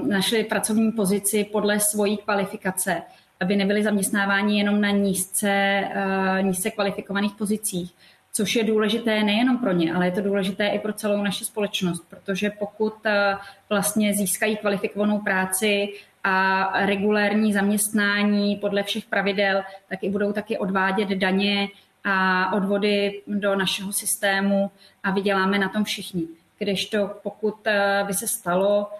našli 0.06 0.44
pracovní 0.44 0.92
pozici 0.92 1.44
podle 1.44 1.80
svojí 1.80 2.16
kvalifikace 2.16 3.02
aby 3.40 3.56
nebyli 3.56 3.82
zaměstnáváni 3.82 4.58
jenom 4.58 4.80
na 4.80 4.90
nízce, 4.90 5.50
eh, 5.50 6.42
nízce 6.42 6.70
kvalifikovaných 6.70 7.34
pozicích, 7.34 7.94
což 8.32 8.56
je 8.56 8.64
důležité 8.64 9.22
nejenom 9.22 9.58
pro 9.58 9.72
ně, 9.72 9.94
ale 9.94 10.06
je 10.06 10.12
to 10.12 10.20
důležité 10.20 10.68
i 10.68 10.78
pro 10.78 10.92
celou 10.92 11.22
naši 11.22 11.44
společnost, 11.44 12.04
protože 12.10 12.50
pokud 12.50 12.94
eh, 13.06 13.36
vlastně 13.68 14.14
získají 14.14 14.56
kvalifikovanou 14.56 15.18
práci 15.18 15.88
a 16.24 16.70
regulérní 16.86 17.52
zaměstnání 17.52 18.56
podle 18.56 18.82
všech 18.82 19.04
pravidel, 19.04 19.62
tak 19.88 20.04
i 20.04 20.10
budou 20.10 20.32
taky 20.32 20.58
odvádět 20.58 21.08
daně 21.08 21.68
a 22.04 22.52
odvody 22.52 23.22
do 23.26 23.54
našeho 23.54 23.92
systému 23.92 24.70
a 25.02 25.10
vyděláme 25.10 25.58
na 25.58 25.68
tom 25.68 25.84
všichni. 25.84 26.22
Kdežto 26.58 27.10
pokud 27.22 27.66
eh, 27.66 28.04
by 28.06 28.14
se 28.14 28.28
stalo, 28.28 28.90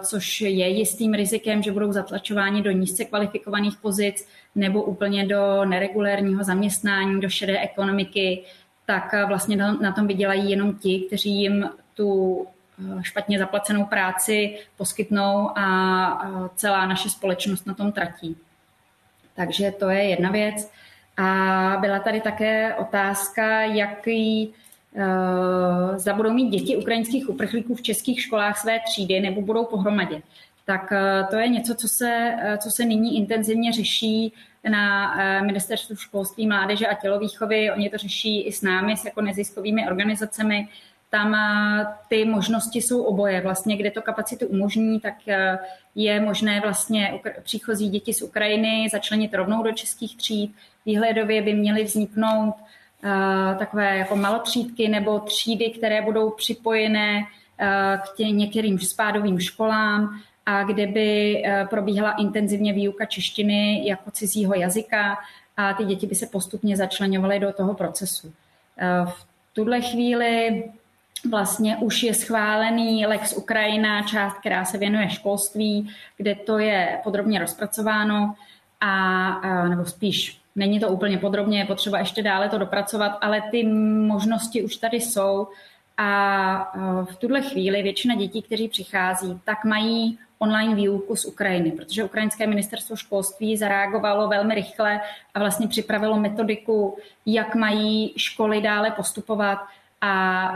což 0.00 0.40
je 0.40 0.68
jistým 0.68 1.14
rizikem, 1.14 1.62
že 1.62 1.72
budou 1.72 1.92
zatlačováni 1.92 2.62
do 2.62 2.70
nízce 2.70 3.04
kvalifikovaných 3.04 3.76
pozic 3.76 4.28
nebo 4.54 4.82
úplně 4.82 5.26
do 5.26 5.64
neregulérního 5.64 6.44
zaměstnání, 6.44 7.20
do 7.20 7.28
šedé 7.28 7.60
ekonomiky, 7.60 8.42
tak 8.86 9.14
eh, 9.14 9.24
vlastně 9.24 9.56
na 9.56 9.92
tom 9.92 10.06
vydělají 10.06 10.50
jenom 10.50 10.74
ti, 10.74 11.04
kteří 11.06 11.30
jim 11.40 11.70
tu 11.94 12.40
eh, 12.78 13.02
špatně 13.02 13.38
zaplacenou 13.38 13.84
práci 13.84 14.58
poskytnou 14.76 15.58
a 15.58 16.50
celá 16.54 16.86
naše 16.86 17.10
společnost 17.10 17.66
na 17.66 17.74
tom 17.74 17.92
tratí. 17.92 18.36
Takže 19.36 19.70
to 19.70 19.88
je 19.88 20.02
jedna 20.02 20.30
věc. 20.30 20.70
A 21.16 21.76
byla 21.80 21.98
tady 21.98 22.20
také 22.20 22.74
otázka, 22.74 23.60
jaký 23.62 24.54
Eh, 24.54 24.63
zda 25.96 26.14
budou 26.14 26.32
mít 26.32 26.50
děti 26.50 26.76
ukrajinských 26.76 27.28
uprchlíků 27.28 27.74
v 27.74 27.82
českých 27.82 28.20
školách 28.20 28.58
své 28.58 28.80
třídy 28.80 29.20
nebo 29.20 29.42
budou 29.42 29.64
pohromadě. 29.64 30.22
Tak 30.64 30.92
eh, 30.92 31.26
to 31.30 31.36
je 31.36 31.48
něco, 31.48 31.74
co 31.74 31.88
se, 31.88 32.36
eh, 32.42 32.58
co 32.58 32.70
se 32.70 32.84
nyní 32.84 33.16
intenzivně 33.16 33.72
řeší 33.72 34.32
na 34.68 35.14
Ministerstvu 35.40 35.96
školství, 35.96 36.46
mládeže 36.46 36.86
a 36.86 36.94
tělovýchovy. 36.94 37.70
Oni 37.70 37.90
to 37.90 37.98
řeší 37.98 38.42
i 38.42 38.52
s 38.52 38.62
námi, 38.62 38.96
s 38.96 39.04
jako 39.04 39.20
neziskovými 39.20 39.86
organizacemi. 39.86 40.68
Tam 41.10 41.36
ty 42.08 42.24
možnosti 42.24 42.82
jsou 42.82 43.02
oboje. 43.02 43.40
Vlastně, 43.40 43.76
kde 43.76 43.90
to 43.90 44.02
kapacitu 44.02 44.46
umožní, 44.46 45.00
tak 45.00 45.14
je 45.94 46.20
možné 46.20 46.60
vlastně 46.60 47.20
příchozí 47.42 47.88
děti 47.88 48.14
z 48.14 48.22
Ukrajiny 48.22 48.88
začlenit 48.92 49.34
rovnou 49.34 49.62
do 49.62 49.72
českých 49.72 50.16
tříd. 50.16 50.54
Výhledově 50.86 51.42
by 51.42 51.54
měly 51.54 51.84
vzniknout 51.84 52.54
Eh, 52.54 52.63
takové 53.58 53.98
jako 53.98 54.16
malotřídky 54.16 54.88
nebo 54.88 55.18
třídy, 55.18 55.70
které 55.70 56.02
budou 56.02 56.30
připojené 56.30 57.22
eh, 57.58 57.98
k 58.04 58.16
tě, 58.16 58.24
některým 58.24 58.78
spádovým 58.78 59.40
školám 59.40 60.20
a 60.46 60.62
kde 60.62 60.86
by 60.86 61.42
eh, 61.44 61.66
probíhala 61.70 62.12
intenzivně 62.12 62.72
výuka 62.72 63.04
češtiny 63.04 63.88
jako 63.88 64.10
cizího 64.10 64.54
jazyka 64.54 65.18
a 65.56 65.74
ty 65.74 65.84
děti 65.84 66.06
by 66.06 66.14
se 66.14 66.26
postupně 66.26 66.76
začlenovaly 66.76 67.40
do 67.40 67.52
toho 67.52 67.74
procesu. 67.74 68.32
V 69.04 69.26
tuhle 69.52 69.80
chvíli 69.80 70.64
vlastně 71.30 71.76
už 71.76 72.02
je 72.02 72.14
schválený 72.14 73.06
Lex 73.06 73.32
Ukrajina, 73.32 74.02
část, 74.02 74.38
která 74.38 74.64
se 74.64 74.78
věnuje 74.78 75.10
školství, 75.10 75.90
kde 76.16 76.34
to 76.34 76.58
je 76.58 77.00
podrobně 77.04 77.38
rozpracováno 77.38 78.34
a, 78.80 79.68
nebo 79.68 79.84
spíš 79.84 80.43
Není 80.56 80.80
to 80.80 80.88
úplně 80.88 81.18
podrobně, 81.18 81.58
je 81.58 81.64
potřeba 81.64 81.98
ještě 81.98 82.22
dále 82.22 82.48
to 82.48 82.58
dopracovat, 82.58 83.18
ale 83.20 83.42
ty 83.50 83.66
možnosti 84.06 84.62
už 84.62 84.76
tady 84.76 84.96
jsou 84.96 85.48
a 85.96 86.72
v 87.04 87.16
tuhle 87.16 87.42
chvíli 87.42 87.82
většina 87.82 88.14
dětí, 88.14 88.42
kteří 88.42 88.68
přichází, 88.68 89.40
tak 89.44 89.64
mají 89.64 90.18
online 90.38 90.74
výuku 90.74 91.16
z 91.16 91.24
Ukrajiny, 91.24 91.72
protože 91.72 92.04
Ukrajinské 92.04 92.46
ministerstvo 92.46 92.96
školství 92.96 93.56
zareagovalo 93.56 94.28
velmi 94.28 94.54
rychle 94.54 95.00
a 95.34 95.38
vlastně 95.38 95.68
připravilo 95.68 96.16
metodiku, 96.20 96.98
jak 97.26 97.54
mají 97.54 98.12
školy 98.16 98.60
dále 98.60 98.90
postupovat 98.90 99.58
a 100.00 100.54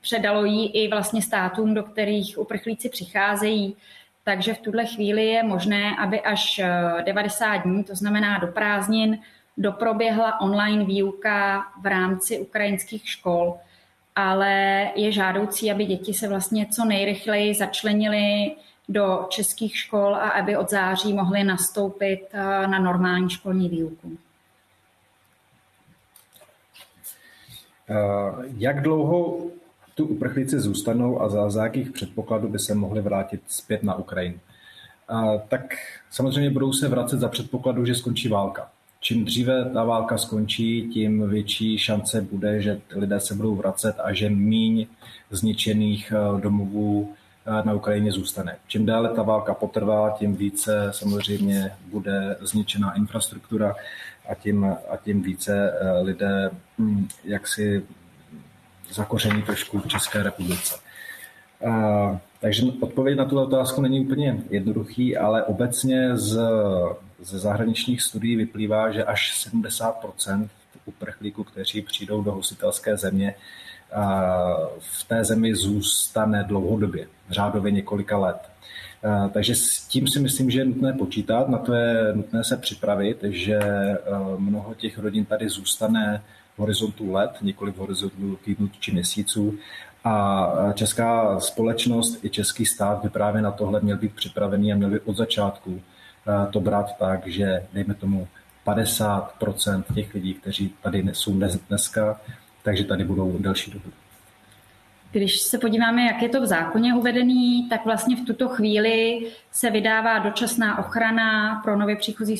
předalo 0.00 0.44
ji 0.44 0.66
i 0.66 0.88
vlastně 0.88 1.22
státům, 1.22 1.74
do 1.74 1.82
kterých 1.82 2.38
uprchlíci 2.38 2.88
přicházejí. 2.88 3.76
Takže 4.28 4.54
v 4.54 4.58
tuhle 4.58 4.86
chvíli 4.86 5.26
je 5.26 5.42
možné, 5.42 5.96
aby 5.96 6.20
až 6.20 6.60
90 7.04 7.54
eh, 7.54 7.58
dní, 7.58 7.84
to 7.84 7.94
znamená 7.94 8.38
do 8.38 8.46
prázdnin, 8.46 9.18
doproběhla 9.56 10.40
online 10.40 10.84
výuka 10.84 11.66
v 11.82 11.86
rámci 11.86 12.38
ukrajinských 12.38 13.08
škol, 13.08 13.56
ale 14.16 14.86
je 14.94 15.12
žádoucí, 15.12 15.70
aby 15.70 15.84
děti 15.84 16.14
se 16.14 16.28
vlastně 16.28 16.66
co 16.66 16.84
nejrychleji 16.84 17.54
začlenily 17.54 18.56
do 18.88 19.26
českých 19.28 19.76
škol 19.76 20.14
a 20.14 20.28
aby 20.28 20.56
od 20.56 20.70
září 20.70 21.12
mohly 21.12 21.44
nastoupit 21.44 22.26
eh, 22.32 22.66
na 22.66 22.78
normální 22.78 23.30
školní 23.30 23.68
výuku. 23.68 24.18
Jak 28.56 28.82
dlouho 28.82 29.38
tu 29.96 30.06
uprchlíci 30.06 30.60
zůstanou 30.60 31.22
a 31.22 31.48
za, 31.48 31.64
jakých 31.64 31.90
předpokladů 31.90 32.48
by 32.48 32.58
se 32.58 32.74
mohli 32.74 33.00
vrátit 33.00 33.40
zpět 33.46 33.82
na 33.82 33.94
Ukrajinu? 33.94 34.38
Tak 35.48 35.74
samozřejmě 36.10 36.50
budou 36.50 36.72
se 36.72 36.88
vracet 36.88 37.20
za 37.20 37.28
předpokladu, 37.28 37.84
že 37.84 37.94
skončí 37.94 38.28
válka. 38.28 38.68
Čím 39.00 39.24
dříve 39.24 39.70
ta 39.70 39.84
válka 39.84 40.18
skončí, 40.18 40.88
tím 40.92 41.28
větší 41.28 41.78
šance 41.78 42.20
bude, 42.20 42.62
že 42.62 42.80
lidé 42.94 43.20
se 43.20 43.34
budou 43.34 43.54
vracet 43.54 43.96
a 44.04 44.12
že 44.12 44.30
míň 44.30 44.86
zničených 45.30 46.12
eh, 46.12 46.40
domovů 46.40 47.14
eh, 47.46 47.66
na 47.66 47.74
Ukrajině 47.74 48.12
zůstane. 48.12 48.56
Čím 48.66 48.86
déle 48.86 49.08
ta 49.08 49.22
válka 49.22 49.54
potrvá, 49.54 50.10
tím 50.18 50.36
více 50.36 50.88
samozřejmě 50.90 51.70
bude 51.90 52.36
zničená 52.40 52.96
infrastruktura 52.96 53.74
a 54.28 54.34
tím, 54.34 54.64
a 54.64 54.96
tím 55.04 55.22
více 55.22 55.72
eh, 55.80 56.00
lidé 56.00 56.50
hm, 56.78 57.08
jaksi 57.24 57.82
zakoření 58.90 59.42
trošku 59.42 59.78
v 59.78 59.88
České 59.88 60.22
republice. 60.22 60.74
Takže 62.40 62.62
odpověď 62.80 63.18
na 63.18 63.24
tuto 63.24 63.42
otázku 63.42 63.80
není 63.80 64.00
úplně 64.00 64.38
jednoduchý, 64.50 65.16
ale 65.16 65.44
obecně 65.44 66.16
z, 66.16 66.40
ze 67.22 67.38
zahraničních 67.38 68.02
studií 68.02 68.36
vyplývá, 68.36 68.90
že 68.90 69.04
až 69.04 69.48
70% 69.52 70.48
uprchlíků, 70.84 71.44
kteří 71.44 71.82
přijdou 71.82 72.22
do 72.22 72.32
hostitelské 72.32 72.96
země, 72.96 73.34
v 74.78 75.04
té 75.04 75.24
zemi 75.24 75.54
zůstane 75.54 76.44
dlouhodobě, 76.44 77.06
řádově 77.30 77.72
několika 77.72 78.18
let. 78.18 78.38
Takže 79.32 79.54
s 79.54 79.86
tím 79.88 80.08
si 80.08 80.20
myslím, 80.20 80.50
že 80.50 80.60
je 80.60 80.64
nutné 80.64 80.92
počítat, 80.92 81.48
na 81.48 81.58
to 81.58 81.74
je 81.74 82.12
nutné 82.14 82.44
se 82.44 82.56
připravit, 82.56 83.18
že 83.22 83.60
mnoho 84.36 84.74
těch 84.74 84.98
rodin 84.98 85.24
tady 85.24 85.48
zůstane 85.48 86.22
v 86.56 86.58
horizontu 86.58 87.12
let, 87.12 87.30
nikoli 87.42 87.72
v 87.72 87.76
horizontu 87.76 88.38
týdnů 88.44 88.70
či 88.80 88.92
měsíců 88.92 89.58
a 90.04 90.52
česká 90.74 91.40
společnost 91.40 92.24
i 92.24 92.30
český 92.30 92.66
stát 92.66 93.02
by 93.02 93.08
právě 93.08 93.42
na 93.42 93.50
tohle 93.50 93.80
měl 93.80 93.96
být 93.96 94.14
připravený 94.14 94.72
a 94.72 94.76
měl 94.76 94.90
by 94.90 95.00
od 95.00 95.16
začátku 95.16 95.82
eh, 96.28 96.52
to 96.52 96.60
brát 96.60 96.98
tak, 96.98 97.26
že 97.26 97.66
dejme 97.72 97.94
tomu 97.94 98.28
50% 98.66 99.84
těch 99.94 100.14
lidí, 100.14 100.34
kteří 100.34 100.74
tady 100.82 101.04
jsou 101.12 101.40
dneska, 101.68 102.20
takže 102.62 102.84
tady 102.84 103.04
budou 103.04 103.38
delší 103.38 103.70
dobu. 103.70 103.90
Když 105.12 105.40
se 105.40 105.58
podíváme, 105.58 106.02
jak 106.02 106.22
je 106.22 106.28
to 106.28 106.40
v 106.40 106.46
zákoně 106.46 106.94
uvedený, 106.94 107.68
tak 107.68 107.84
vlastně 107.84 108.16
v 108.16 108.26
tuto 108.26 108.48
chvíli 108.48 109.26
se 109.52 109.70
vydává 109.70 110.18
dočasná 110.18 110.78
ochrana 110.78 111.60
pro 111.64 111.76
nově 111.76 111.96
příchozí 111.96 112.36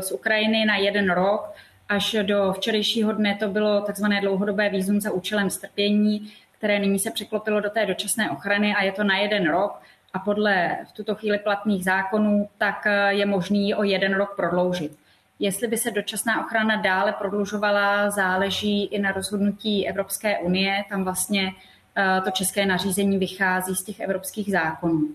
z 0.00 0.12
Ukrajiny 0.12 0.64
na 0.64 0.76
jeden 0.76 1.10
rok. 1.10 1.52
Až 1.92 2.16
do 2.22 2.52
včerejšího 2.52 3.12
dne 3.12 3.34
to 3.34 3.48
bylo 3.48 3.80
takzvané 3.80 4.20
dlouhodobé 4.20 4.68
výzum 4.68 5.00
za 5.00 5.10
účelem 5.10 5.50
strpění, 5.50 6.32
které 6.58 6.78
nyní 6.78 6.98
se 6.98 7.10
překlopilo 7.10 7.60
do 7.60 7.70
té 7.70 7.86
dočasné 7.86 8.30
ochrany 8.30 8.74
a 8.74 8.82
je 8.82 8.92
to 8.92 9.04
na 9.04 9.16
jeden 9.16 9.50
rok 9.50 9.80
a 10.12 10.18
podle 10.18 10.76
v 10.88 10.92
tuto 10.92 11.14
chvíli 11.14 11.38
platných 11.38 11.84
zákonů, 11.84 12.48
tak 12.58 12.86
eh, 12.86 13.14
je 13.14 13.26
možný 13.26 13.74
o 13.74 13.82
jeden 13.82 14.14
rok 14.14 14.36
prodloužit. 14.36 14.98
Jestli 15.38 15.68
by 15.68 15.76
se 15.76 15.90
dočasná 15.90 16.46
ochrana 16.46 16.76
dále 16.76 17.12
prodlužovala, 17.12 18.10
záleží 18.10 18.84
i 18.84 18.98
na 18.98 19.12
rozhodnutí 19.12 19.88
Evropské 19.88 20.38
unie. 20.38 20.84
Tam 20.88 21.04
vlastně 21.04 21.52
eh, 21.96 22.20
to 22.20 22.30
české 22.30 22.66
nařízení 22.66 23.18
vychází 23.18 23.74
z 23.74 23.82
těch 23.82 24.00
evropských 24.00 24.52
zákonů. 24.52 25.08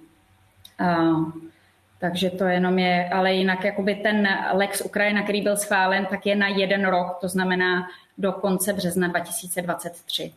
Eh, 1.98 2.10
takže 2.10 2.30
to 2.30 2.44
jenom 2.44 2.80
je, 2.80 3.10
ale 3.10 3.34
jinak 3.34 3.64
jakoby 3.64 3.96
ten 3.96 4.28
Lex 4.54 4.82
Ukrajina, 4.82 5.24
který 5.24 5.42
byl 5.42 5.58
schválen, 5.58 6.06
tak 6.06 6.26
je 6.26 6.36
na 6.36 6.48
jeden 6.48 6.86
rok, 6.86 7.18
to 7.22 7.28
znamená 7.28 7.88
do 8.18 8.32
konce 8.32 8.74
března 8.74 9.08
2023 9.08 10.34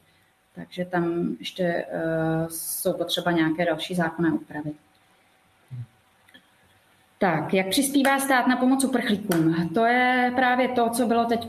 takže 0.55 0.85
tam 0.85 1.37
ještě 1.39 1.85
uh, 1.93 2.49
jsou 2.49 2.93
potřeba 2.93 3.31
nějaké 3.31 3.65
další 3.65 3.95
zákonné 3.95 4.33
úpravy. 4.33 4.71
Tak, 7.19 7.55
jak 7.55 7.69
přispívá 7.69 8.19
stát 8.19 8.47
na 8.47 8.57
pomoc 8.57 8.85
uprchlíkům? 8.85 9.71
To 9.75 9.85
je 9.85 10.33
právě 10.37 10.69
to, 10.69 10.91
co 10.91 11.07
bylo 11.07 11.25
teď 11.25 11.49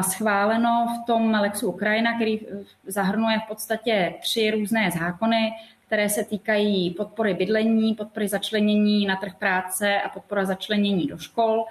schváleno 0.00 0.86
v 1.02 1.06
tom 1.06 1.30
Lexu 1.40 1.68
Ukrajina, 1.68 2.14
který 2.14 2.40
zahrnuje 2.86 3.38
v 3.38 3.48
podstatě 3.48 4.14
tři 4.20 4.50
různé 4.50 4.90
zákony, 4.90 5.52
které 5.90 6.08
se 6.08 6.24
týkají 6.24 6.90
podpory 6.90 7.34
bydlení, 7.34 7.94
podpory 7.94 8.28
začlenění 8.28 9.06
na 9.06 9.16
trh 9.16 9.34
práce 9.34 10.00
a 10.00 10.08
podpora 10.08 10.44
začlenění 10.44 11.06
do 11.06 11.18
škol. 11.18 11.64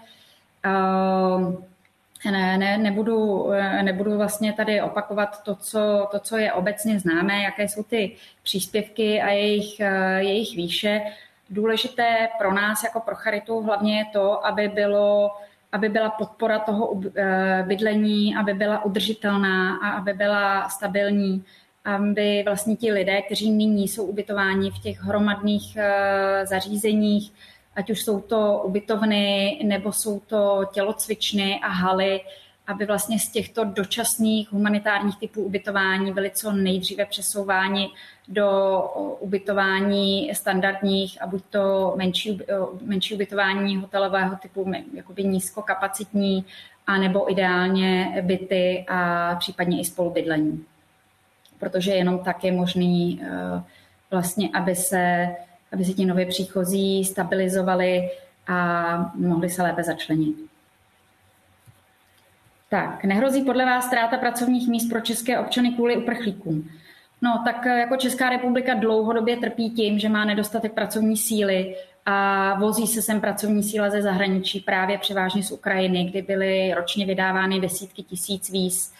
Uh, 0.65 1.53
ne, 2.31 2.57
ne, 2.57 2.77
nebudu, 2.77 3.51
eh, 3.53 3.83
nebudu 3.83 4.17
vlastně 4.17 4.53
tady 4.53 4.81
opakovat 4.81 5.43
to 5.43 5.55
co, 5.55 6.07
to, 6.11 6.19
co 6.19 6.37
je 6.37 6.53
obecně 6.53 6.99
známé, 6.99 7.43
jaké 7.43 7.63
jsou 7.63 7.83
ty 7.83 8.15
příspěvky 8.43 9.21
a 9.21 9.29
jejich, 9.29 9.79
eh, 9.79 10.19
jejich 10.23 10.55
výše. 10.55 11.01
Důležité 11.49 12.27
pro 12.37 12.53
nás 12.53 12.83
jako 12.83 12.99
pro 12.99 13.15
Charitu 13.15 13.61
hlavně 13.61 13.97
je 13.97 14.05
to, 14.13 14.45
aby, 14.45 14.67
bylo, 14.67 15.31
aby 15.71 15.89
byla 15.89 16.09
podpora 16.09 16.59
toho 16.59 17.01
eh, 17.15 17.63
bydlení, 17.67 18.35
aby 18.35 18.53
byla 18.53 18.85
udržitelná 18.85 19.77
a 19.77 19.89
aby 19.89 20.13
byla 20.13 20.69
stabilní, 20.69 21.43
aby 21.85 22.43
vlastně 22.45 22.75
ti 22.75 22.91
lidé, 22.91 23.21
kteří 23.21 23.51
nyní 23.51 23.87
jsou 23.87 24.05
ubytováni 24.05 24.71
v 24.71 24.79
těch 24.79 25.01
hromadných 25.01 25.77
zařízeních, 26.43 27.31
ať 27.75 27.89
už 27.89 28.01
jsou 28.01 28.19
to 28.19 28.61
ubytovny 28.63 29.59
nebo 29.63 29.91
jsou 29.91 30.19
to 30.19 30.61
tělocvičny 30.73 31.59
a 31.63 31.67
haly, 31.67 32.21
aby 32.67 32.85
vlastně 32.85 33.19
z 33.19 33.31
těchto 33.31 33.63
dočasných 33.63 34.51
humanitárních 34.51 35.17
typů 35.17 35.43
ubytování 35.43 36.13
byly 36.13 36.31
co 36.35 36.51
nejdříve 36.51 37.05
přesouváni 37.05 37.89
do 38.27 38.81
ubytování 39.19 40.31
standardních 40.33 41.21
a 41.21 41.27
buď 41.27 41.43
to 41.49 41.93
menší, 41.97 42.39
menší 42.81 43.15
ubytování 43.15 43.77
hotelového 43.77 44.35
typu, 44.35 44.71
jakoby 44.93 45.23
nízkokapacitní, 45.23 46.45
a 46.87 46.97
nebo 46.97 47.31
ideálně 47.31 48.17
byty 48.21 48.85
a 48.87 49.35
případně 49.35 49.81
i 49.81 49.85
spolubydlení. 49.85 50.65
Protože 51.59 51.91
jenom 51.91 52.19
tak 52.19 52.43
je 52.43 52.51
možný 52.51 53.21
eh, 53.23 53.63
vlastně, 54.11 54.49
aby 54.53 54.75
se 54.75 55.27
aby 55.71 55.85
se 55.85 55.93
ti 55.93 56.05
nově 56.05 56.25
příchozí 56.25 57.05
stabilizovali 57.05 58.09
a 58.47 59.11
mohli 59.15 59.49
se 59.49 59.63
lépe 59.63 59.83
začlenit. 59.83 60.35
Tak, 62.69 63.03
nehrozí 63.03 63.41
podle 63.41 63.65
vás 63.65 63.85
ztráta 63.85 64.17
pracovních 64.17 64.67
míst 64.67 64.89
pro 64.89 65.01
české 65.01 65.39
občany 65.39 65.71
kvůli 65.71 65.97
uprchlíkům? 65.97 66.69
No, 67.21 67.41
tak 67.45 67.65
jako 67.65 67.97
Česká 67.97 68.29
republika 68.29 68.73
dlouhodobě 68.73 69.37
trpí 69.37 69.69
tím, 69.69 69.99
že 69.99 70.09
má 70.09 70.25
nedostatek 70.25 70.73
pracovní 70.73 71.17
síly 71.17 71.75
a 72.05 72.53
vozí 72.59 72.87
se 72.87 73.01
sem 73.01 73.21
pracovní 73.21 73.63
síla 73.63 73.89
ze 73.89 74.01
zahraničí, 74.01 74.59
právě 74.59 74.97
převážně 74.97 75.43
z 75.43 75.51
Ukrajiny, 75.51 76.05
kdy 76.05 76.21
byly 76.21 76.73
ročně 76.73 77.05
vydávány 77.05 77.59
desítky 77.59 78.03
tisíc 78.03 78.49
víz 78.49 78.93
eh, 78.93 78.95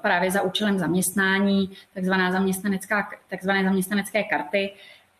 právě 0.00 0.30
za 0.30 0.42
účelem 0.42 0.78
zaměstnání, 0.78 1.70
takzvaná 1.94 2.32
zaměstnanecká, 2.32 3.08
takzvané 3.30 3.64
zaměstnanecké 3.64 4.24
karty. 4.24 4.72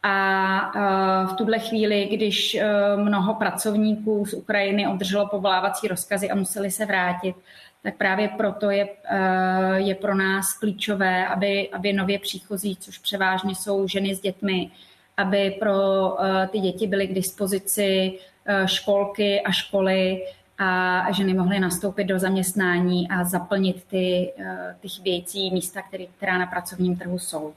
A 0.02 1.26
v 1.26 1.32
tuhle 1.32 1.58
chvíli, 1.58 2.08
když 2.12 2.54
e, 2.54 2.66
mnoho 2.96 3.34
pracovníků 3.34 4.26
z 4.26 4.34
Ukrajiny 4.34 4.88
obdrželo 4.88 5.28
povolávací 5.28 5.88
rozkazy 5.88 6.30
a 6.30 6.34
museli 6.34 6.70
se 6.70 6.86
vrátit, 6.86 7.36
tak 7.82 7.96
právě 7.96 8.28
proto 8.28 8.70
je, 8.70 8.88
je 9.74 9.94
pro 9.94 10.14
nás 10.14 10.58
klíčové, 10.58 11.26
aby, 11.26 11.68
aby 11.72 11.92
nově 11.92 12.18
příchozí, 12.18 12.76
což 12.76 12.98
převážně 12.98 13.54
jsou 13.54 13.88
ženy 13.88 14.14
s 14.14 14.20
dětmi, 14.20 14.70
aby 15.16 15.56
pro 15.60 15.72
ty 16.48 16.58
děti 16.58 16.86
byly 16.86 17.06
k 17.06 17.14
dispozici 17.14 18.18
školky 18.66 19.40
a 19.40 19.52
školy 19.52 20.22
a 20.58 21.12
ženy 21.12 21.34
mohly 21.34 21.60
nastoupit 21.60 22.04
do 22.04 22.18
zaměstnání 22.18 23.08
a 23.08 23.24
zaplnit 23.24 23.84
ty, 23.84 24.32
ty 24.80 24.88
chybějící 24.88 25.50
místa, 25.50 25.82
které, 25.82 26.04
která 26.16 26.38
na 26.38 26.46
pracovním 26.46 26.96
trhu 26.96 27.18
jsou. 27.18 27.54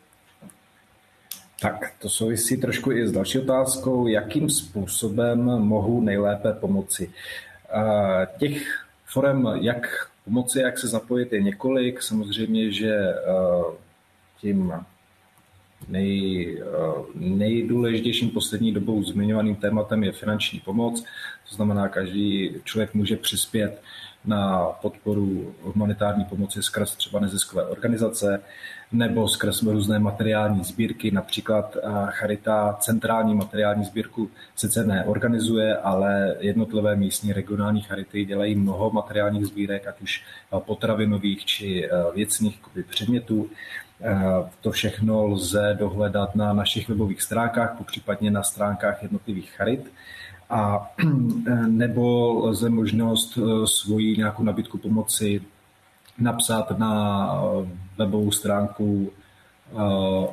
Tak, 1.62 1.94
to 2.02 2.10
souvisí 2.10 2.62
trošku 2.62 2.92
i 2.92 3.08
s 3.08 3.12
další 3.12 3.40
otázkou, 3.40 4.08
jakým 4.08 4.50
způsobem 4.50 5.44
mohu 5.44 6.02
nejlépe 6.02 6.54
pomoci. 6.54 7.12
Těch 8.38 8.86
forem, 9.06 9.50
jak 9.62 10.10
pomoci, 10.26 10.60
jak 10.60 10.80
se 10.80 10.88
zapojit, 10.88 11.34
je 11.34 11.42
několik. 11.42 12.02
Samozřejmě, 12.02 12.72
že 12.72 13.14
tím 14.38 14.74
nej, 15.90 16.64
nejdůležitějším 17.16 18.30
poslední 18.30 18.72
dobou 18.72 19.04
zmiňovaným 19.04 19.56
tématem 19.56 20.04
je 20.04 20.12
finanční 20.12 20.60
pomoc. 20.60 21.04
To 21.50 21.56
znamená, 21.56 21.88
každý 21.88 22.52
člověk 22.64 22.94
může 22.94 23.18
přispět 23.18 23.82
na 24.26 24.66
podporu 24.82 25.56
humanitární 25.62 26.26
pomoci 26.26 26.64
skrz 26.64 26.96
třeba 26.96 27.20
neziskové 27.20 27.66
organizace 27.66 28.42
nebo 28.92 29.28
skrz 29.28 29.64
různé 29.64 30.00
materiální 30.00 30.64
sbírky. 30.64 31.12
Například 31.12 31.78
Charita 32.06 32.78
centrální 32.80 33.36
materiální 33.36 33.86
sbírku 33.86 34.30
sice 34.56 34.86
neorganizuje, 34.86 35.78
ale 35.78 36.36
jednotlivé 36.40 36.96
místní 36.96 37.34
regionální 37.34 37.82
charity 37.82 38.26
dělají 38.26 38.56
mnoho 38.56 38.90
materiálních 38.90 39.46
sbírek, 39.46 39.88
ať 39.88 40.02
už 40.02 40.24
potravinových 40.60 41.46
či 41.46 41.90
věcných 42.16 42.60
předmětů. 42.90 43.50
To 44.62 44.72
všechno 44.72 45.26
lze 45.26 45.76
dohledat 45.80 46.36
na 46.36 46.54
našich 46.54 46.90
webových 46.90 47.22
stránkách, 47.22 47.76
případně 47.86 48.32
na 48.32 48.44
stránkách 48.44 49.04
jednotlivých 49.04 49.52
charit. 49.52 49.92
A 50.50 50.92
nebo 51.68 52.34
lze 52.46 52.70
možnost 52.70 53.38
eh, 53.38 53.68
svoji 53.68 54.18
nějakou 54.18 54.44
nabídku 54.44 54.78
pomoci 54.78 55.42
napsat 56.20 56.80
na 56.80 57.44
webovou 57.98 58.32
stránku 58.32 59.12
eh, 59.72 59.78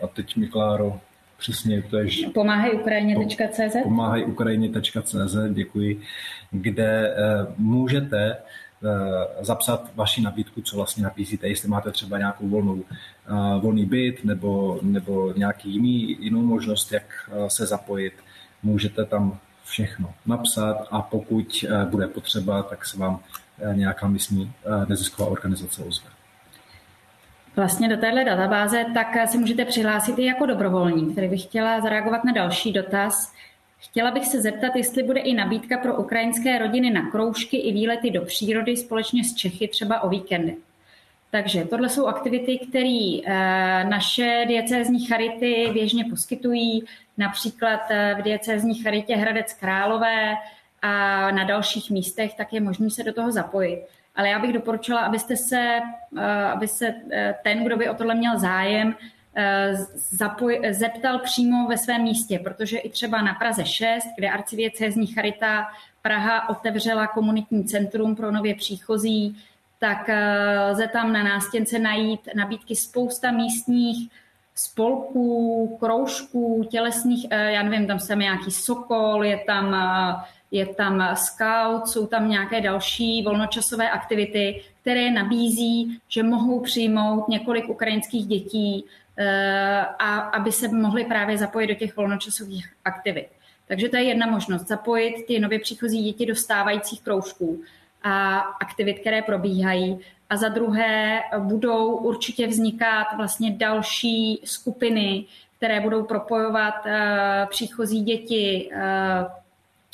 a 0.02 0.06
teď 0.06 0.36
mi 0.36 0.48
Kláro, 0.48 1.00
přesně 1.38 1.82
to 1.82 1.98
je... 1.98 2.06
Pomáhajukrajině.cz 2.34 3.76
Pomáhajukrajině.cz, 3.82 5.36
děkuji, 5.52 6.00
kde 6.50 7.14
eh, 7.16 7.46
můžete 7.58 8.36
zapsat 9.40 9.90
vaši 9.94 10.20
nabídku, 10.20 10.62
co 10.62 10.76
vlastně 10.76 11.02
nabízíte, 11.02 11.48
jestli 11.48 11.68
máte 11.68 11.90
třeba 11.90 12.18
nějakou 12.18 12.48
volnou, 12.48 12.84
volný 13.60 13.86
byt 13.86 14.24
nebo, 14.24 14.78
nebo 14.82 15.32
nějaký 15.36 15.72
jiný, 15.72 16.16
jinou 16.20 16.42
možnost, 16.42 16.92
jak 16.92 17.30
se 17.48 17.66
zapojit, 17.66 18.12
můžete 18.62 19.04
tam 19.04 19.38
všechno 19.64 20.14
napsat 20.26 20.86
a 20.90 21.02
pokud 21.02 21.64
eh, 21.64 21.84
bude 21.84 22.06
potřeba, 22.06 22.62
tak 22.62 22.86
se 22.86 22.98
vám 22.98 23.20
eh, 23.58 23.74
nějaká 23.74 24.08
místní 24.08 24.52
eh, 24.64 24.86
nezisková 24.86 25.30
organizace 25.30 25.82
ozve. 25.82 26.10
Vlastně 27.56 27.88
do 27.88 27.96
téhle 27.96 28.24
databáze 28.24 28.84
tak 28.94 29.28
se 29.28 29.38
můžete 29.38 29.64
přihlásit 29.64 30.18
i 30.18 30.24
jako 30.24 30.46
dobrovolník, 30.46 31.12
který 31.12 31.28
bych 31.28 31.42
chtěla 31.42 31.80
zareagovat 31.80 32.24
na 32.24 32.32
další 32.32 32.72
dotaz. 32.72 33.32
Chtěla 33.84 34.10
bych 34.10 34.26
se 34.26 34.42
zeptat, 34.42 34.76
jestli 34.76 35.02
bude 35.02 35.20
i 35.20 35.34
nabídka 35.34 35.78
pro 35.78 35.96
ukrajinské 35.96 36.58
rodiny 36.58 36.90
na 36.90 37.10
kroužky 37.10 37.56
i 37.56 37.72
výlety 37.72 38.10
do 38.10 38.22
přírody 38.22 38.76
společně 38.76 39.24
s 39.24 39.34
Čechy, 39.34 39.68
třeba 39.68 40.00
o 40.00 40.08
víkendy. 40.08 40.56
Takže 41.30 41.64
tohle 41.64 41.88
jsou 41.88 42.06
aktivity, 42.06 42.58
které 42.58 43.18
naše 43.88 44.44
diecézní 44.48 45.06
charity 45.06 45.70
běžně 45.72 46.04
poskytují 46.10 46.84
například 47.18 47.80
eh, 47.90 48.16
v 48.18 48.22
diecézní 48.22 48.74
charitě 48.74 49.16
Hradec 49.16 49.52
Králové 49.52 50.34
a 50.82 51.30
na 51.30 51.44
dalších 51.44 51.90
místech, 51.90 52.34
tak 52.34 52.52
je 52.52 52.60
možné 52.60 52.90
se 52.90 53.02
do 53.02 53.12
toho 53.12 53.32
zapojit. 53.32 53.82
Ale 54.16 54.28
já 54.28 54.38
bych 54.38 54.52
doporučila, 54.52 55.00
abyste 55.00 55.36
se, 55.36 55.80
eh, 56.18 56.44
aby 56.44 56.68
se 56.68 56.94
eh, 57.12 57.34
ten, 57.44 57.64
kdo 57.64 57.76
by 57.76 57.88
o 57.88 57.94
tohle 57.94 58.14
měl 58.14 58.38
zájem, 58.38 58.94
zapoj, 59.94 60.60
zeptal 60.70 61.18
přímo 61.18 61.66
ve 61.68 61.78
svém 61.78 62.02
místě, 62.02 62.38
protože 62.38 62.78
i 62.78 62.90
třeba 62.90 63.22
na 63.22 63.34
Praze 63.34 63.64
6, 63.64 64.06
kde 64.16 64.30
arcidiecézní 64.30 65.06
charita 65.06 65.66
Praha 66.02 66.48
otevřela 66.48 67.06
komunitní 67.06 67.64
centrum 67.64 68.16
pro 68.16 68.30
nově 68.30 68.54
příchozí, 68.54 69.36
tak 69.78 70.10
lze 70.70 70.88
tam 70.88 71.12
na 71.12 71.22
nástěnce 71.22 71.78
najít 71.78 72.20
nabídky 72.34 72.76
spousta 72.76 73.30
místních 73.30 74.10
spolků, 74.54 75.76
kroužků, 75.80 76.64
tělesných, 76.70 77.26
eh, 77.30 77.52
já 77.52 77.62
nevím, 77.62 77.86
tam 77.86 78.00
jsem 78.00 78.18
nějaký 78.18 78.50
Sokol, 78.50 79.24
je 79.24 79.38
tam, 79.46 79.74
eh, 79.74 80.24
je 80.50 80.66
tam 80.66 81.16
scout, 81.16 81.88
jsou 81.88 82.06
tam 82.06 82.28
nějaké 82.28 82.60
další 82.60 83.22
volnočasové 83.22 83.90
aktivity, 83.90 84.62
které 84.80 85.10
nabízí, 85.10 85.98
že 86.08 86.22
mohou 86.22 86.60
přijmout 86.60 87.28
několik 87.28 87.68
ukrajinských 87.68 88.26
dětí 88.26 88.84
eh, 88.84 89.03
a 89.98 90.18
aby 90.18 90.52
se 90.52 90.68
mohli 90.68 91.04
právě 91.04 91.38
zapojit 91.38 91.66
do 91.66 91.74
těch 91.74 91.96
volnočasových 91.96 92.72
aktivit. 92.84 93.28
Takže 93.68 93.88
to 93.88 93.96
je 93.96 94.02
jedna 94.02 94.26
možnost, 94.26 94.68
zapojit 94.68 95.26
ty 95.26 95.40
nově 95.40 95.58
příchozí 95.58 96.04
děti 96.04 96.26
do 96.26 96.34
stávajících 96.34 97.00
kroužků 97.00 97.62
a 98.02 98.38
aktivit, 98.38 98.98
které 98.98 99.22
probíhají 99.22 100.00
a 100.30 100.36
za 100.36 100.48
druhé 100.48 101.20
budou 101.38 101.96
určitě 101.96 102.46
vznikat 102.46 103.06
vlastně 103.16 103.50
další 103.50 104.40
skupiny, 104.44 105.24
které 105.56 105.80
budou 105.80 106.04
propojovat 106.04 106.86
eh, 106.86 107.46
příchozí 107.50 108.02
děti 108.02 108.70
eh, 108.72 109.26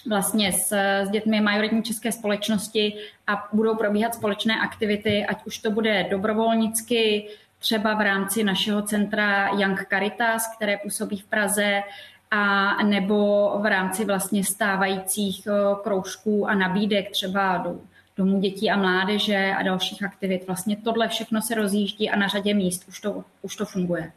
vlastně 0.09 0.53
s, 0.53 0.73
s 1.05 1.11
dětmi 1.11 1.41
majoritní 1.41 1.83
české 1.83 2.13
společnosti 2.13 2.95
a 3.27 3.49
budou 3.53 3.75
probíhat 3.75 4.15
společné 4.15 4.55
aktivity, 4.61 5.27
ať 5.27 5.47
už 5.47 5.59
to 5.59 5.71
bude 5.71 6.07
dobrovolnicky, 6.11 7.29
třeba 7.61 7.95
v 7.95 8.01
rámci 8.01 8.45
našeho 8.45 8.83
centra 8.83 9.49
Young 9.49 9.87
Caritas, 9.91 10.57
které 10.57 10.77
působí 10.77 11.17
v 11.17 11.25
Praze, 11.25 11.83
a 12.31 12.75
nebo 12.83 13.51
v 13.63 13.67
rámci 13.67 14.05
vlastně 14.05 14.45
stávajících 14.45 15.47
eh, 15.47 15.53
kroužků 15.83 16.49
a 16.49 16.55
nabídek 16.55 17.11
třeba 17.11 17.57
do 17.57 17.81
domů 18.17 18.41
dětí 18.41 18.71
a 18.71 18.77
mládeže 18.77 19.55
a 19.59 19.63
dalších 19.63 20.03
aktivit. 20.03 20.47
Vlastně 20.47 20.77
tohle 20.77 21.09
všechno 21.09 21.43
se 21.43 21.55
rozjíždí 21.55 22.11
a 22.11 22.19
na 22.19 22.29
řadě 22.29 22.55
míst 22.55 22.85
už 22.89 23.01
to, 23.01 23.25
už 23.43 23.57
to 23.57 23.65
funguje. 23.65 24.13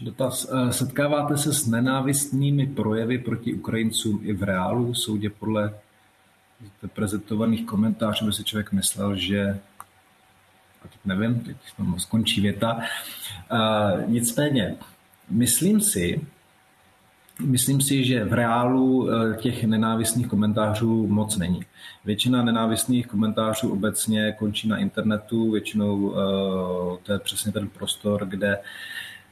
Dotaz. 0.00 0.48
Eh, 0.52 0.72
setkáváte 0.72 1.36
se 1.36 1.52
s 1.52 1.66
nenávistnými 1.66 2.66
projevy 2.66 3.18
proti 3.18 3.54
Ukrajincům 3.54 4.20
i 4.22 4.32
v 4.32 4.42
reálu? 4.42 4.94
Soudě 4.94 5.30
podle 5.30 5.74
prezentovaných 6.94 7.66
komentářů 7.66 8.26
by 8.26 8.32
si 8.32 8.44
člověk 8.44 8.72
myslel, 8.72 9.16
že 9.16 9.60
teď 10.88 11.00
nevím, 11.04 11.40
teď 11.40 11.56
tam 11.76 12.00
skončí 12.00 12.40
věta. 12.40 12.78
Uh, 13.52 14.10
nicméně, 14.10 14.74
myslím 15.30 15.80
si, 15.80 16.20
Myslím 17.40 17.80
si, 17.80 18.04
že 18.04 18.24
v 18.24 18.32
reálu 18.32 19.10
eh, 19.10 19.36
těch 19.36 19.64
nenávistných 19.64 20.26
komentářů 20.26 21.06
moc 21.06 21.36
není. 21.36 21.60
Většina 22.04 22.42
nenávistných 22.42 23.06
komentářů 23.06 23.72
obecně 23.72 24.32
končí 24.38 24.68
na 24.68 24.76
internetu, 24.76 25.50
většinou 25.50 26.14
eh, 26.14 26.98
to 27.02 27.12
je 27.12 27.18
přesně 27.18 27.52
ten 27.52 27.68
prostor, 27.68 28.26
kde 28.26 28.58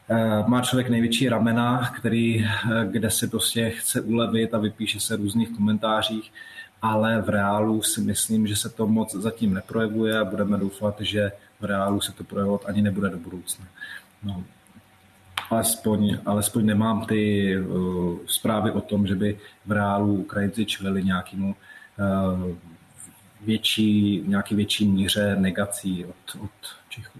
eh, 0.09 0.45
má 0.47 0.61
člověk 0.61 0.89
největší 0.89 1.29
ramena, 1.29 1.93
který, 1.97 2.47
kde 2.85 3.11
si 3.11 3.29
prostě 3.29 3.71
chce 3.71 4.01
ulevit 4.01 4.55
a 4.55 4.59
vypíše 4.59 5.01
se 5.01 5.17
různých 5.17 5.51
komentářích, 5.51 6.33
ale 6.83 7.23
v 7.23 7.29
reálu 7.29 7.83
si 7.83 8.01
myslím, 8.01 8.47
že 8.47 8.57
se 8.57 8.69
to 8.69 8.87
moc 8.87 9.15
zatím 9.15 9.55
neprojevuje 9.55 10.19
a 10.19 10.25
budeme 10.25 10.59
doufat, 10.59 11.01
že 11.01 11.33
v 11.61 11.65
reálu 11.65 12.01
se 12.01 12.13
to 12.13 12.25
projevovat 12.25 12.63
ani 12.67 12.83
nebude 12.83 13.11
do 13.11 13.19
budoucna. 13.19 13.67
No, 14.23 14.45
alespoň, 15.51 16.19
alespoň 16.27 16.67
nemám 16.67 17.07
ty 17.07 17.55
uh, 17.59 18.19
zprávy 18.27 18.71
o 18.71 18.81
tom, 18.81 19.07
že 19.07 19.15
by 19.15 19.39
v 19.67 19.73
reálu 19.73 20.15
Ukrajinci 20.15 20.67
čelili 20.67 21.05
nějakému 21.05 21.55
uh, 21.55 22.57
větší, 23.41 24.23
nějaký 24.27 24.55
větší 24.55 24.89
míře 24.89 25.37
negací 25.37 26.05
od, 26.05 26.43
od 26.43 26.51
Čechů. 26.89 27.19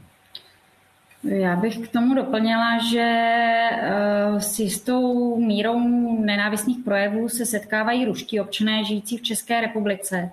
Já 1.25 1.57
bych 1.57 1.79
k 1.79 1.93
tomu 1.93 2.15
doplnila, 2.15 2.79
že 2.79 3.31
uh, 3.73 4.39
s 4.39 4.59
jistou 4.59 5.37
mírou 5.37 5.79
nenávistných 6.19 6.85
projevů 6.85 7.29
se 7.29 7.47
setkávají 7.47 8.05
ruští 8.05 8.41
občané 8.41 8.85
žijící 8.85 9.19
v 9.19 9.23
České 9.23 9.61
republice. 9.61 10.31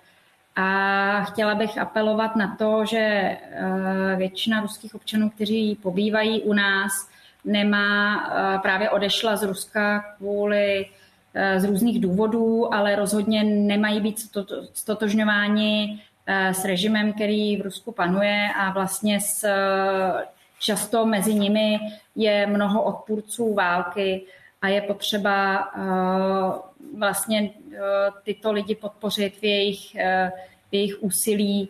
A 0.56 1.22
chtěla 1.24 1.56
bych 1.56 1.78
apelovat 1.78 2.36
na 2.36 2.56
to, 2.56 2.86
že 2.86 3.38
většina 4.16 4.62
ruských 4.62 4.96
občanů, 4.96 5.30
kteří 5.30 5.76
pobývají 5.76 6.42
u 6.42 6.54
nás, 6.54 6.92
nemá, 7.46 8.24
eh, 8.56 8.60
právě 8.60 8.90
odešla 8.90 9.36
z 9.36 9.44
Ruska 9.44 10.06
kvůli 10.18 10.86
eh, 11.34 11.60
z 11.60 11.64
různých 11.64 12.00
důvodů, 12.00 12.74
ale 12.74 12.96
rozhodně 12.96 13.44
nemají 13.44 14.02
být 14.02 14.20
stotožňováni 14.74 16.00
eh, 16.26 16.54
s 16.54 16.66
režimem, 16.66 17.14
který 17.14 17.58
v 17.58 17.62
Rusku 17.62 17.92
panuje 17.92 18.50
a 18.60 18.72
vlastně 18.72 19.22
s, 19.22 19.48
často 20.60 21.06
mezi 21.06 21.34
nimi 21.34 21.80
je 22.16 22.48
mnoho 22.48 22.84
odpůrců 22.84 23.54
války 23.54 24.26
a 24.62 24.68
je 24.68 24.82
potřeba 24.82 25.72
vlastně 26.98 27.50
tyto 28.24 28.52
lidi 28.52 28.76
podpořit 28.76 29.38
v 29.38 29.44
jejich, 29.44 29.96
v 30.72 30.74
jejich 30.74 31.04
úsilí 31.04 31.70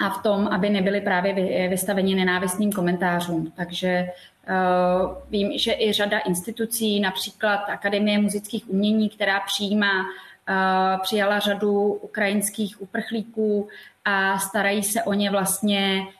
a 0.00 0.10
v 0.10 0.22
tom, 0.22 0.48
aby 0.48 0.70
nebyli 0.70 1.00
právě 1.00 1.68
vystaveni 1.68 2.14
nenávistným 2.14 2.72
komentářům. 2.72 3.52
Takže 3.56 4.08
Eh, 4.50 5.14
vím, 5.30 5.58
že 5.58 5.72
i 5.72 5.92
řada 5.92 6.18
institucí, 6.18 7.00
například 7.00 7.56
Akademie 7.56 8.18
muzických 8.18 8.70
umění, 8.70 9.08
která 9.08 9.40
přijímá, 9.40 10.04
eh, 10.48 10.98
přijala 11.02 11.38
řadu 11.38 11.92
ukrajinských 11.92 12.82
uprchlíků 12.82 13.68
a 14.04 14.38
starají 14.38 14.82
se 14.82 15.02
o 15.02 15.12
ně 15.12 15.30
vlastně 15.30 16.02
eh, 16.02 16.19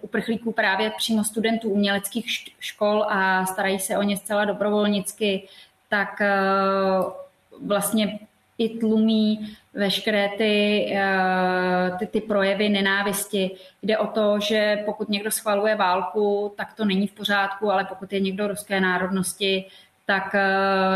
uprchlíků 0.00 0.52
právě 0.52 0.92
přímo 0.96 1.24
studentů 1.24 1.68
uměleckých 1.68 2.26
škol 2.60 3.04
a 3.08 3.46
starají 3.46 3.78
se 3.78 3.98
o 3.98 4.02
ně 4.02 4.16
zcela 4.16 4.44
dobrovolnicky, 4.44 5.48
tak 5.88 6.22
vlastně 7.64 8.18
i 8.58 8.78
tlumí 8.78 9.56
veškeré 9.74 10.28
ty, 10.28 10.86
ty, 11.98 12.06
ty 12.06 12.20
projevy 12.20 12.68
nenávisti. 12.68 13.50
Jde 13.82 13.98
o 13.98 14.06
to, 14.06 14.40
že 14.40 14.82
pokud 14.84 15.08
někdo 15.08 15.30
schvaluje 15.30 15.76
válku, 15.76 16.54
tak 16.56 16.72
to 16.72 16.84
není 16.84 17.06
v 17.06 17.12
pořádku, 17.12 17.70
ale 17.70 17.84
pokud 17.84 18.12
je 18.12 18.20
někdo 18.20 18.48
ruské 18.48 18.80
národnosti, 18.80 19.64
tak 20.06 20.34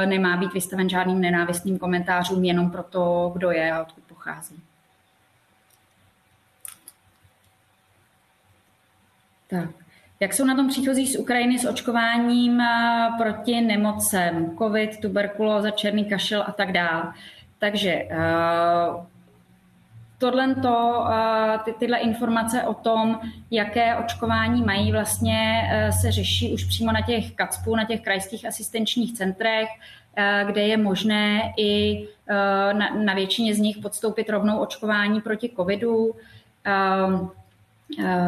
nemá 0.04 0.36
být 0.36 0.52
vystaven 0.52 0.88
žádným 0.88 1.20
nenávistným 1.20 1.78
komentářům 1.78 2.44
jenom 2.44 2.70
proto, 2.70 3.30
kdo 3.34 3.50
je 3.50 3.72
a 3.72 3.82
odkud 3.82 4.04
pochází. 4.04 4.65
Tak. 9.60 9.86
Jak 10.20 10.34
jsou 10.34 10.44
na 10.44 10.56
tom 10.56 10.68
příchozí 10.68 11.06
z 11.06 11.16
Ukrajiny 11.16 11.58
s 11.58 11.64
očkováním 11.64 12.60
eh, 12.60 13.08
proti 13.18 13.60
nemocem, 13.60 14.56
covid, 14.58 15.00
tuberkulóza, 15.00 15.70
černý 15.70 16.04
kašel 16.04 16.44
a 16.46 16.52
tak 16.52 16.72
dále. 16.72 17.12
Takže 17.58 17.90
eh, 17.90 18.16
tohle 20.18 20.54
eh, 20.64 21.58
ty, 21.64 21.72
tyhle 21.72 21.98
informace 21.98 22.62
o 22.62 22.74
tom, 22.74 23.20
jaké 23.50 23.96
očkování 23.96 24.62
mají, 24.62 24.92
vlastně 24.92 25.70
se 26.00 26.12
řeší 26.12 26.52
už 26.52 26.64
přímo 26.64 26.92
na 26.92 27.00
těch 27.00 27.32
KACPu, 27.32 27.76
na 27.76 27.84
těch 27.84 28.00
krajských 28.00 28.46
asistenčních 28.46 29.14
centrech, 29.14 29.68
kde 30.46 30.62
je 30.62 30.76
možné 30.76 31.52
i 31.56 32.04
na, 32.72 32.94
na 32.94 33.14
většině 33.14 33.54
z 33.54 33.58
nich 33.58 33.78
podstoupit 33.78 34.30
rovnou 34.30 34.58
očkování 34.58 35.20
proti 35.20 35.50
covidu. 35.56 36.14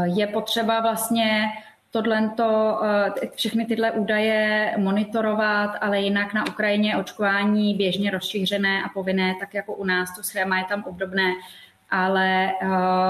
Je 0.05 0.27
potřeba 0.27 0.81
vlastně 0.81 1.49
tohle 1.91 2.31
eh, 2.41 3.29
všechny 3.35 3.67
tyhle 3.67 3.93
údaje 3.93 4.75
monitorovat, 4.77 5.71
ale 5.81 6.01
jinak 6.01 6.35
na 6.35 6.47
Ukrajině 6.47 6.97
očkování 6.97 7.75
běžně 7.75 8.11
rozšířené 8.11 8.83
a 8.83 8.89
povinné, 8.89 9.35
tak 9.41 9.55
jako 9.55 9.75
u 9.75 9.85
nás, 9.85 10.17
to 10.17 10.23
schéma 10.23 10.59
je 10.59 10.65
tam 10.65 10.85
obdobné, 10.87 11.33
ale 11.91 12.47
eh, 12.47 12.67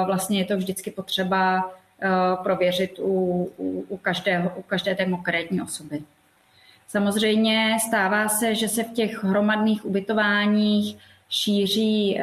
vlastně 0.06 0.38
je 0.38 0.44
to 0.44 0.56
vždycky 0.56 0.90
potřeba 0.90 1.72
eh, 2.02 2.08
prověřit 2.42 2.98
u, 2.98 3.50
u, 3.56 3.84
u, 3.88 3.96
každého, 3.96 4.52
u 4.56 4.62
každé 4.62 4.94
té 4.94 5.04
konkrétní 5.04 5.62
osoby. 5.62 6.02
Samozřejmě 6.88 7.76
stává 7.88 8.28
se, 8.28 8.54
že 8.54 8.68
se 8.68 8.84
v 8.84 8.92
těch 8.92 9.24
hromadných 9.24 9.84
ubytováních 9.84 10.96
šíří, 11.28 12.20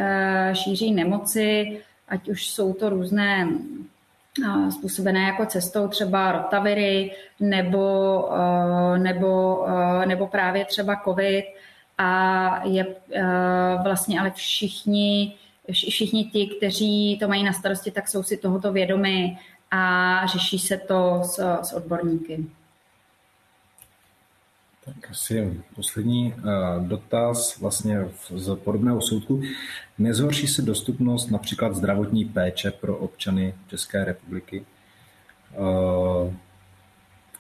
šíří 0.54 0.94
nemoci, 0.94 1.82
ať 2.10 2.30
už 2.30 2.48
jsou 2.48 2.74
to 2.74 2.90
různé 2.90 3.48
způsobené 4.70 5.24
jako 5.24 5.46
cestou 5.46 5.88
třeba 5.88 6.32
rotaviry 6.32 7.12
nebo, 7.40 8.30
nebo, 8.98 9.66
nebo 10.06 10.28
právě 10.28 10.66
třeba 10.66 11.02
covid 11.04 11.46
a 11.98 12.62
je 12.68 12.96
vlastně 13.84 14.20
ale 14.20 14.32
všichni, 14.32 15.36
všichni 15.72 16.26
ti, 16.26 16.48
kteří 16.58 17.18
to 17.20 17.28
mají 17.28 17.44
na 17.44 17.54
starosti, 17.54 17.92
tak 17.92 18.08
jsou 18.08 18.24
si 18.24 18.38
tohoto 18.38 18.72
vědomi 18.72 19.38
a 19.72 20.22
řeší 20.26 20.60
se 20.60 20.78
to 20.78 21.22
s, 21.24 21.60
s 21.62 21.74
odborníky. 21.74 22.46
Tak 24.86 25.12
asi 25.12 25.62
poslední 25.76 26.34
uh, 26.34 26.88
dotaz 26.88 27.60
vlastně 27.60 28.10
z 28.36 28.56
podobného 28.56 29.02
soudku. 29.02 29.42
Nezhorší 29.98 30.48
se 30.48 30.62
dostupnost 30.62 31.32
například 31.32 31.76
zdravotní 31.76 32.26
péče 32.26 32.72
pro 32.72 32.98
občany 32.98 33.56
České 33.68 34.06
republiky? 34.06 34.66
Uh, 35.58 36.34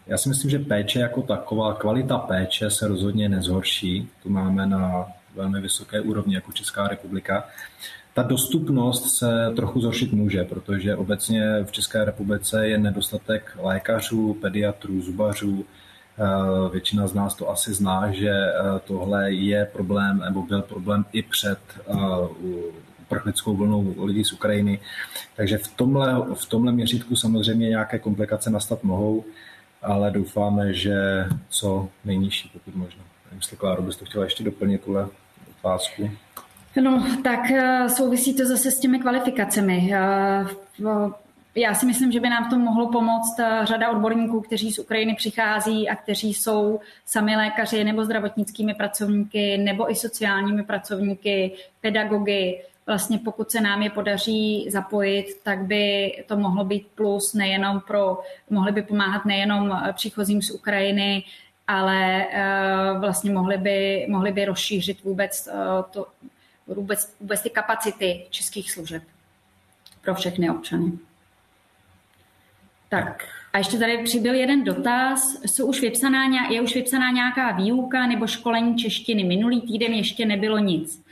já 0.07 0.17
si 0.17 0.29
myslím, 0.29 0.51
že 0.51 0.59
péče 0.59 0.99
jako 0.99 1.21
taková, 1.21 1.73
kvalita 1.73 2.17
péče 2.17 2.69
se 2.69 2.87
rozhodně 2.87 3.29
nezhorší. 3.29 4.09
Tu 4.23 4.29
máme 4.29 4.65
na 4.65 5.07
velmi 5.35 5.61
vysoké 5.61 6.01
úrovni 6.01 6.35
jako 6.35 6.51
Česká 6.51 6.87
republika. 6.87 7.47
Ta 8.13 8.23
dostupnost 8.23 9.17
se 9.17 9.51
trochu 9.55 9.81
zhoršit 9.81 10.13
může, 10.13 10.43
protože 10.43 10.95
obecně 10.95 11.63
v 11.63 11.71
České 11.71 12.05
republice 12.05 12.67
je 12.67 12.77
nedostatek 12.77 13.57
lékařů, 13.61 14.33
pediatrů, 14.33 15.01
zubařů, 15.01 15.65
Eh, 15.65 15.75
většina 16.71 17.07
z 17.07 17.13
nás 17.13 17.35
to 17.35 17.49
asi 17.49 17.73
zná, 17.73 18.11
že 18.11 18.29
eh, 18.29 18.79
tohle 18.85 19.31
je 19.31 19.65
problém, 19.65 20.19
nebo 20.25 20.41
byl 20.41 20.61
problém 20.61 21.05
i 21.13 21.21
před 21.21 21.59
eh, 21.77 21.93
uprchlickou 23.01 23.55
vlnou 23.55 23.95
lidí 24.03 24.23
z 24.23 24.33
Ukrajiny. 24.33 24.79
Takže 25.35 25.57
v 25.57 25.67
tomhle, 25.67 26.15
v 26.33 26.45
tomhle 26.45 26.71
měřítku 26.71 27.15
samozřejmě 27.15 27.69
nějaké 27.69 27.99
komplikace 27.99 28.49
nastat 28.49 28.83
mohou, 28.83 29.23
ale 29.81 30.11
doufáme, 30.11 30.73
že 30.73 31.25
co 31.49 31.87
nejnižší, 32.05 32.49
pokud 32.53 32.75
možno. 32.75 33.01
Jestli 33.35 33.57
Kláro, 33.57 33.81
bys 33.81 33.95
to 33.95 34.05
chtěla 34.05 34.23
ještě 34.23 34.43
doplnit 34.43 34.83
tuhle 34.83 35.07
otázku? 35.59 36.11
No, 36.81 37.05
tak 37.23 37.39
souvisí 37.87 38.37
to 38.37 38.45
zase 38.45 38.71
s 38.71 38.79
těmi 38.79 38.99
kvalifikacemi. 38.99 39.93
Já 41.57 41.73
si 41.73 41.85
myslím, 41.85 42.11
že 42.11 42.19
by 42.19 42.29
nám 42.29 42.45
v 42.45 42.49
tom 42.49 42.61
mohlo 42.61 42.91
pomoct 42.91 43.39
eh, 43.39 43.59
řada 43.63 43.89
odborníků, 43.89 44.41
kteří 44.41 44.71
z 44.71 44.79
Ukrajiny 44.79 45.15
přichází 45.15 45.89
a 45.89 45.95
kteří 45.95 46.33
jsou 46.33 46.79
sami 47.05 47.35
lékaři 47.35 47.83
nebo 47.83 48.05
zdravotnickými 48.05 48.73
pracovníky 48.73 49.57
nebo 49.57 49.91
i 49.91 49.95
sociálními 49.95 50.63
pracovníky, 50.63 51.51
pedagogy. 51.81 52.61
Vlastně 52.87 53.17
pokud 53.17 53.51
se 53.51 53.61
nám 53.61 53.81
je 53.81 53.89
podaří 53.89 54.67
zapojit, 54.69 55.25
tak 55.43 55.59
by 55.59 56.11
to 56.27 56.37
mohlo 56.37 56.65
být 56.65 56.87
plus 56.95 57.33
nejenom 57.33 57.81
pro, 57.87 58.19
mohli 58.49 58.71
by 58.71 58.81
pomáhat 58.81 59.25
nejenom 59.25 59.71
eh, 59.71 59.93
příchozím 59.93 60.41
z 60.41 60.51
Ukrajiny, 60.51 61.23
ale 61.67 62.25
eh, 62.31 62.99
vlastně 62.99 63.31
mohli 63.31 63.57
by, 63.57 64.07
mohli 64.09 64.31
by 64.31 64.45
rozšířit 64.45 65.03
vůbec, 65.03 65.49
to, 65.91 66.07
vůbec, 66.67 67.15
vůbec 67.19 67.41
ty 67.41 67.49
kapacity 67.49 68.25
českých 68.29 68.71
služeb 68.71 69.03
pro 70.01 70.15
všechny 70.15 70.49
občany. 70.49 70.91
Tak. 72.89 73.23
A 73.53 73.57
ještě 73.57 73.77
tady 73.77 74.03
přibyl 74.03 74.33
jeden 74.33 74.63
dotaz. 74.63 75.41
Jsou 75.45 75.65
už 75.65 75.81
vypsaná, 75.81 76.49
je 76.49 76.61
už 76.61 76.75
vypsaná 76.75 77.11
nějaká 77.11 77.51
výuka 77.51 78.07
nebo 78.07 78.27
školení 78.27 78.75
češtiny? 78.75 79.23
Minulý 79.23 79.61
týden 79.61 79.93
ještě 79.93 80.25
nebylo 80.25 80.57
nic. 80.57 81.05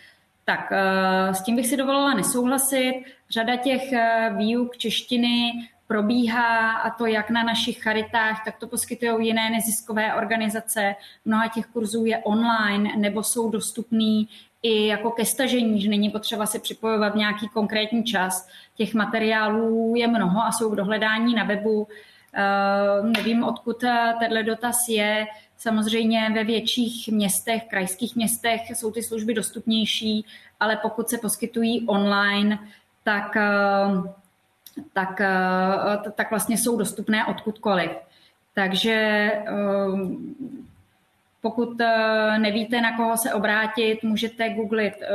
Tak 0.45 0.71
eh, 0.71 1.33
s 1.33 1.43
tím 1.43 1.55
bych 1.55 1.67
si 1.67 1.77
dovolila 1.77 2.13
nesouhlasit. 2.13 3.03
Řada 3.29 3.55
těch 3.55 3.93
eh, 3.93 4.33
výuk 4.37 4.77
češtiny 4.77 5.51
probíhá 5.87 6.71
a 6.71 6.89
to 6.89 7.05
jak 7.05 7.29
na 7.29 7.43
našich 7.43 7.83
charitách, 7.83 8.45
tak 8.45 8.57
to 8.57 8.67
poskytují 8.67 9.27
jiné 9.27 9.49
neziskové 9.49 10.13
organizace. 10.13 10.95
Mnoha 11.25 11.47
těch 11.47 11.65
kurzů 11.65 12.05
je 12.05 12.17
online 12.17 12.89
nebo 12.97 13.23
jsou 13.23 13.49
dostupný 13.49 14.29
i 14.63 14.87
jako 14.87 15.11
ke 15.11 15.25
stažení, 15.25 15.81
že 15.81 15.89
není 15.89 16.09
potřeba 16.09 16.45
se 16.45 16.59
připojovat 16.59 17.15
nějaký 17.15 17.49
konkrétní 17.49 18.03
čas. 18.03 18.47
Těch 18.75 18.93
materiálů 18.93 19.93
je 19.95 20.07
mnoho 20.07 20.41
a 20.41 20.51
jsou 20.51 20.69
k 20.69 20.75
dohledání 20.75 21.35
na 21.35 21.43
webu. 21.43 21.81
Uh, 21.81 23.09
nevím, 23.09 23.43
odkud 23.43 23.83
eh, 23.83 24.13
tenhle 24.19 24.43
dotaz 24.43 24.87
je. 24.89 25.27
Samozřejmě 25.57 26.31
ve 26.33 26.43
větších 26.43 27.07
městech, 27.07 27.63
krajských 27.69 28.15
městech 28.15 28.61
jsou 28.69 28.91
ty 28.91 29.03
služby 29.03 29.33
dostupnější, 29.33 30.25
ale 30.59 30.77
pokud 30.81 31.09
se 31.09 31.17
poskytují 31.17 31.87
online, 31.87 32.59
tak, 33.03 33.35
uh, 33.35 34.07
tak, 34.93 35.21
uh, 36.05 36.11
tak 36.11 36.29
vlastně 36.29 36.57
jsou 36.57 36.77
dostupné 36.77 37.25
odkudkoliv. 37.25 37.91
Takže 38.55 39.31
pokud 41.43 41.81
eh, 41.81 42.39
nevíte, 42.39 42.81
na 42.81 42.97
koho 42.97 43.17
se 43.17 43.33
obrátit, 43.33 44.03
můžete 44.03 44.49
googlit 44.49 44.93
eh, 45.01 45.07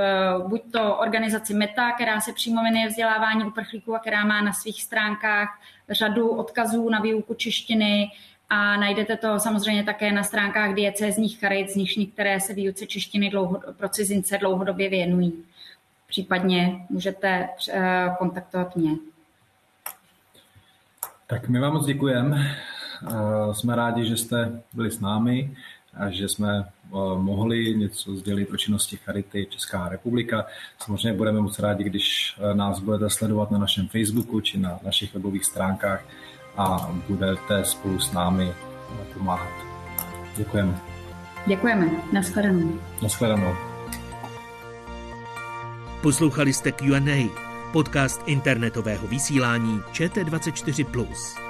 buď 0.49 0.62
to 0.73 0.97
organizaci 0.97 1.55
META, 1.55 1.93
která 1.93 2.21
se 2.21 2.33
přímo 2.33 2.62
věnuje 2.62 2.88
vzdělávání 2.88 3.45
uprchlíků 3.45 3.95
a 3.95 3.99
která 3.99 4.25
má 4.25 4.43
na 4.43 4.53
svých 4.53 4.83
stránkách 4.83 5.61
řadu 5.91 6.29
odkazů 6.29 6.88
na 6.88 7.01
výuku 7.01 7.35
češtiny 7.35 8.11
a 8.51 8.77
najdete 8.77 9.17
to 9.17 9.38
samozřejmě 9.38 9.85
také 9.85 10.12
na 10.12 10.23
stránkách 10.23 10.75
diecézních 10.75 11.41
charit, 11.41 11.71
z 11.71 11.77
nich 11.77 11.97
některé 11.97 12.41
se 12.41 12.55
výuce 12.55 12.87
češtiny 12.87 13.31
dlouho, 13.31 13.61
pro 13.77 13.88
cizince 13.88 14.38
dlouhodobě 14.38 14.88
věnují. 14.88 15.33
Případně 16.09 16.87
můžete 16.91 17.49
eh, 17.71 18.14
kontaktovat 18.19 18.77
mě. 18.77 18.91
Tak 21.27 21.49
my 21.49 21.59
vám 21.59 21.73
moc 21.73 21.87
děkujeme. 21.87 22.57
Jsme 23.53 23.77
rádi, 23.77 24.05
že 24.05 24.17
jste 24.17 24.62
byli 24.73 24.91
s 24.91 25.01
námi 25.01 25.57
a 25.99 26.11
že 26.11 26.29
jsme 26.29 26.59
eh, 26.59 26.91
mohli 27.17 27.75
něco 27.75 28.17
sdělit 28.17 28.51
o 28.51 28.57
činnosti 28.57 28.97
Charity 28.97 29.47
Česká 29.51 29.89
republika. 29.89 30.47
Samozřejmě 30.79 31.13
budeme 31.13 31.41
moc 31.41 31.59
rádi, 31.59 31.85
když 31.85 32.37
eh, 32.39 32.55
nás 32.55 32.81
budete 32.81 33.11
sledovat 33.11 33.51
na 33.51 33.59
našem 33.59 33.89
Facebooku 33.89 34.41
či 34.41 34.59
na 34.59 34.79
našich 34.85 35.15
webových 35.15 35.45
stránkách 35.45 36.05
a 36.57 36.93
budete 37.09 37.65
spolu 37.65 38.01
s 38.01 38.13
námi 38.13 38.53
pomáhat. 39.15 39.53
Děkujeme. 40.37 40.81
Děkujeme. 41.47 41.91
Naschledanou. 42.13 42.81
Naschledanou. 43.03 43.55
Poslouchali 46.03 46.53
jste 46.53 46.73
Q&A, 46.73 47.31
podcast 47.73 48.23
internetového 48.27 49.07
vysílání 49.07 49.81
ČT24+. 49.93 51.48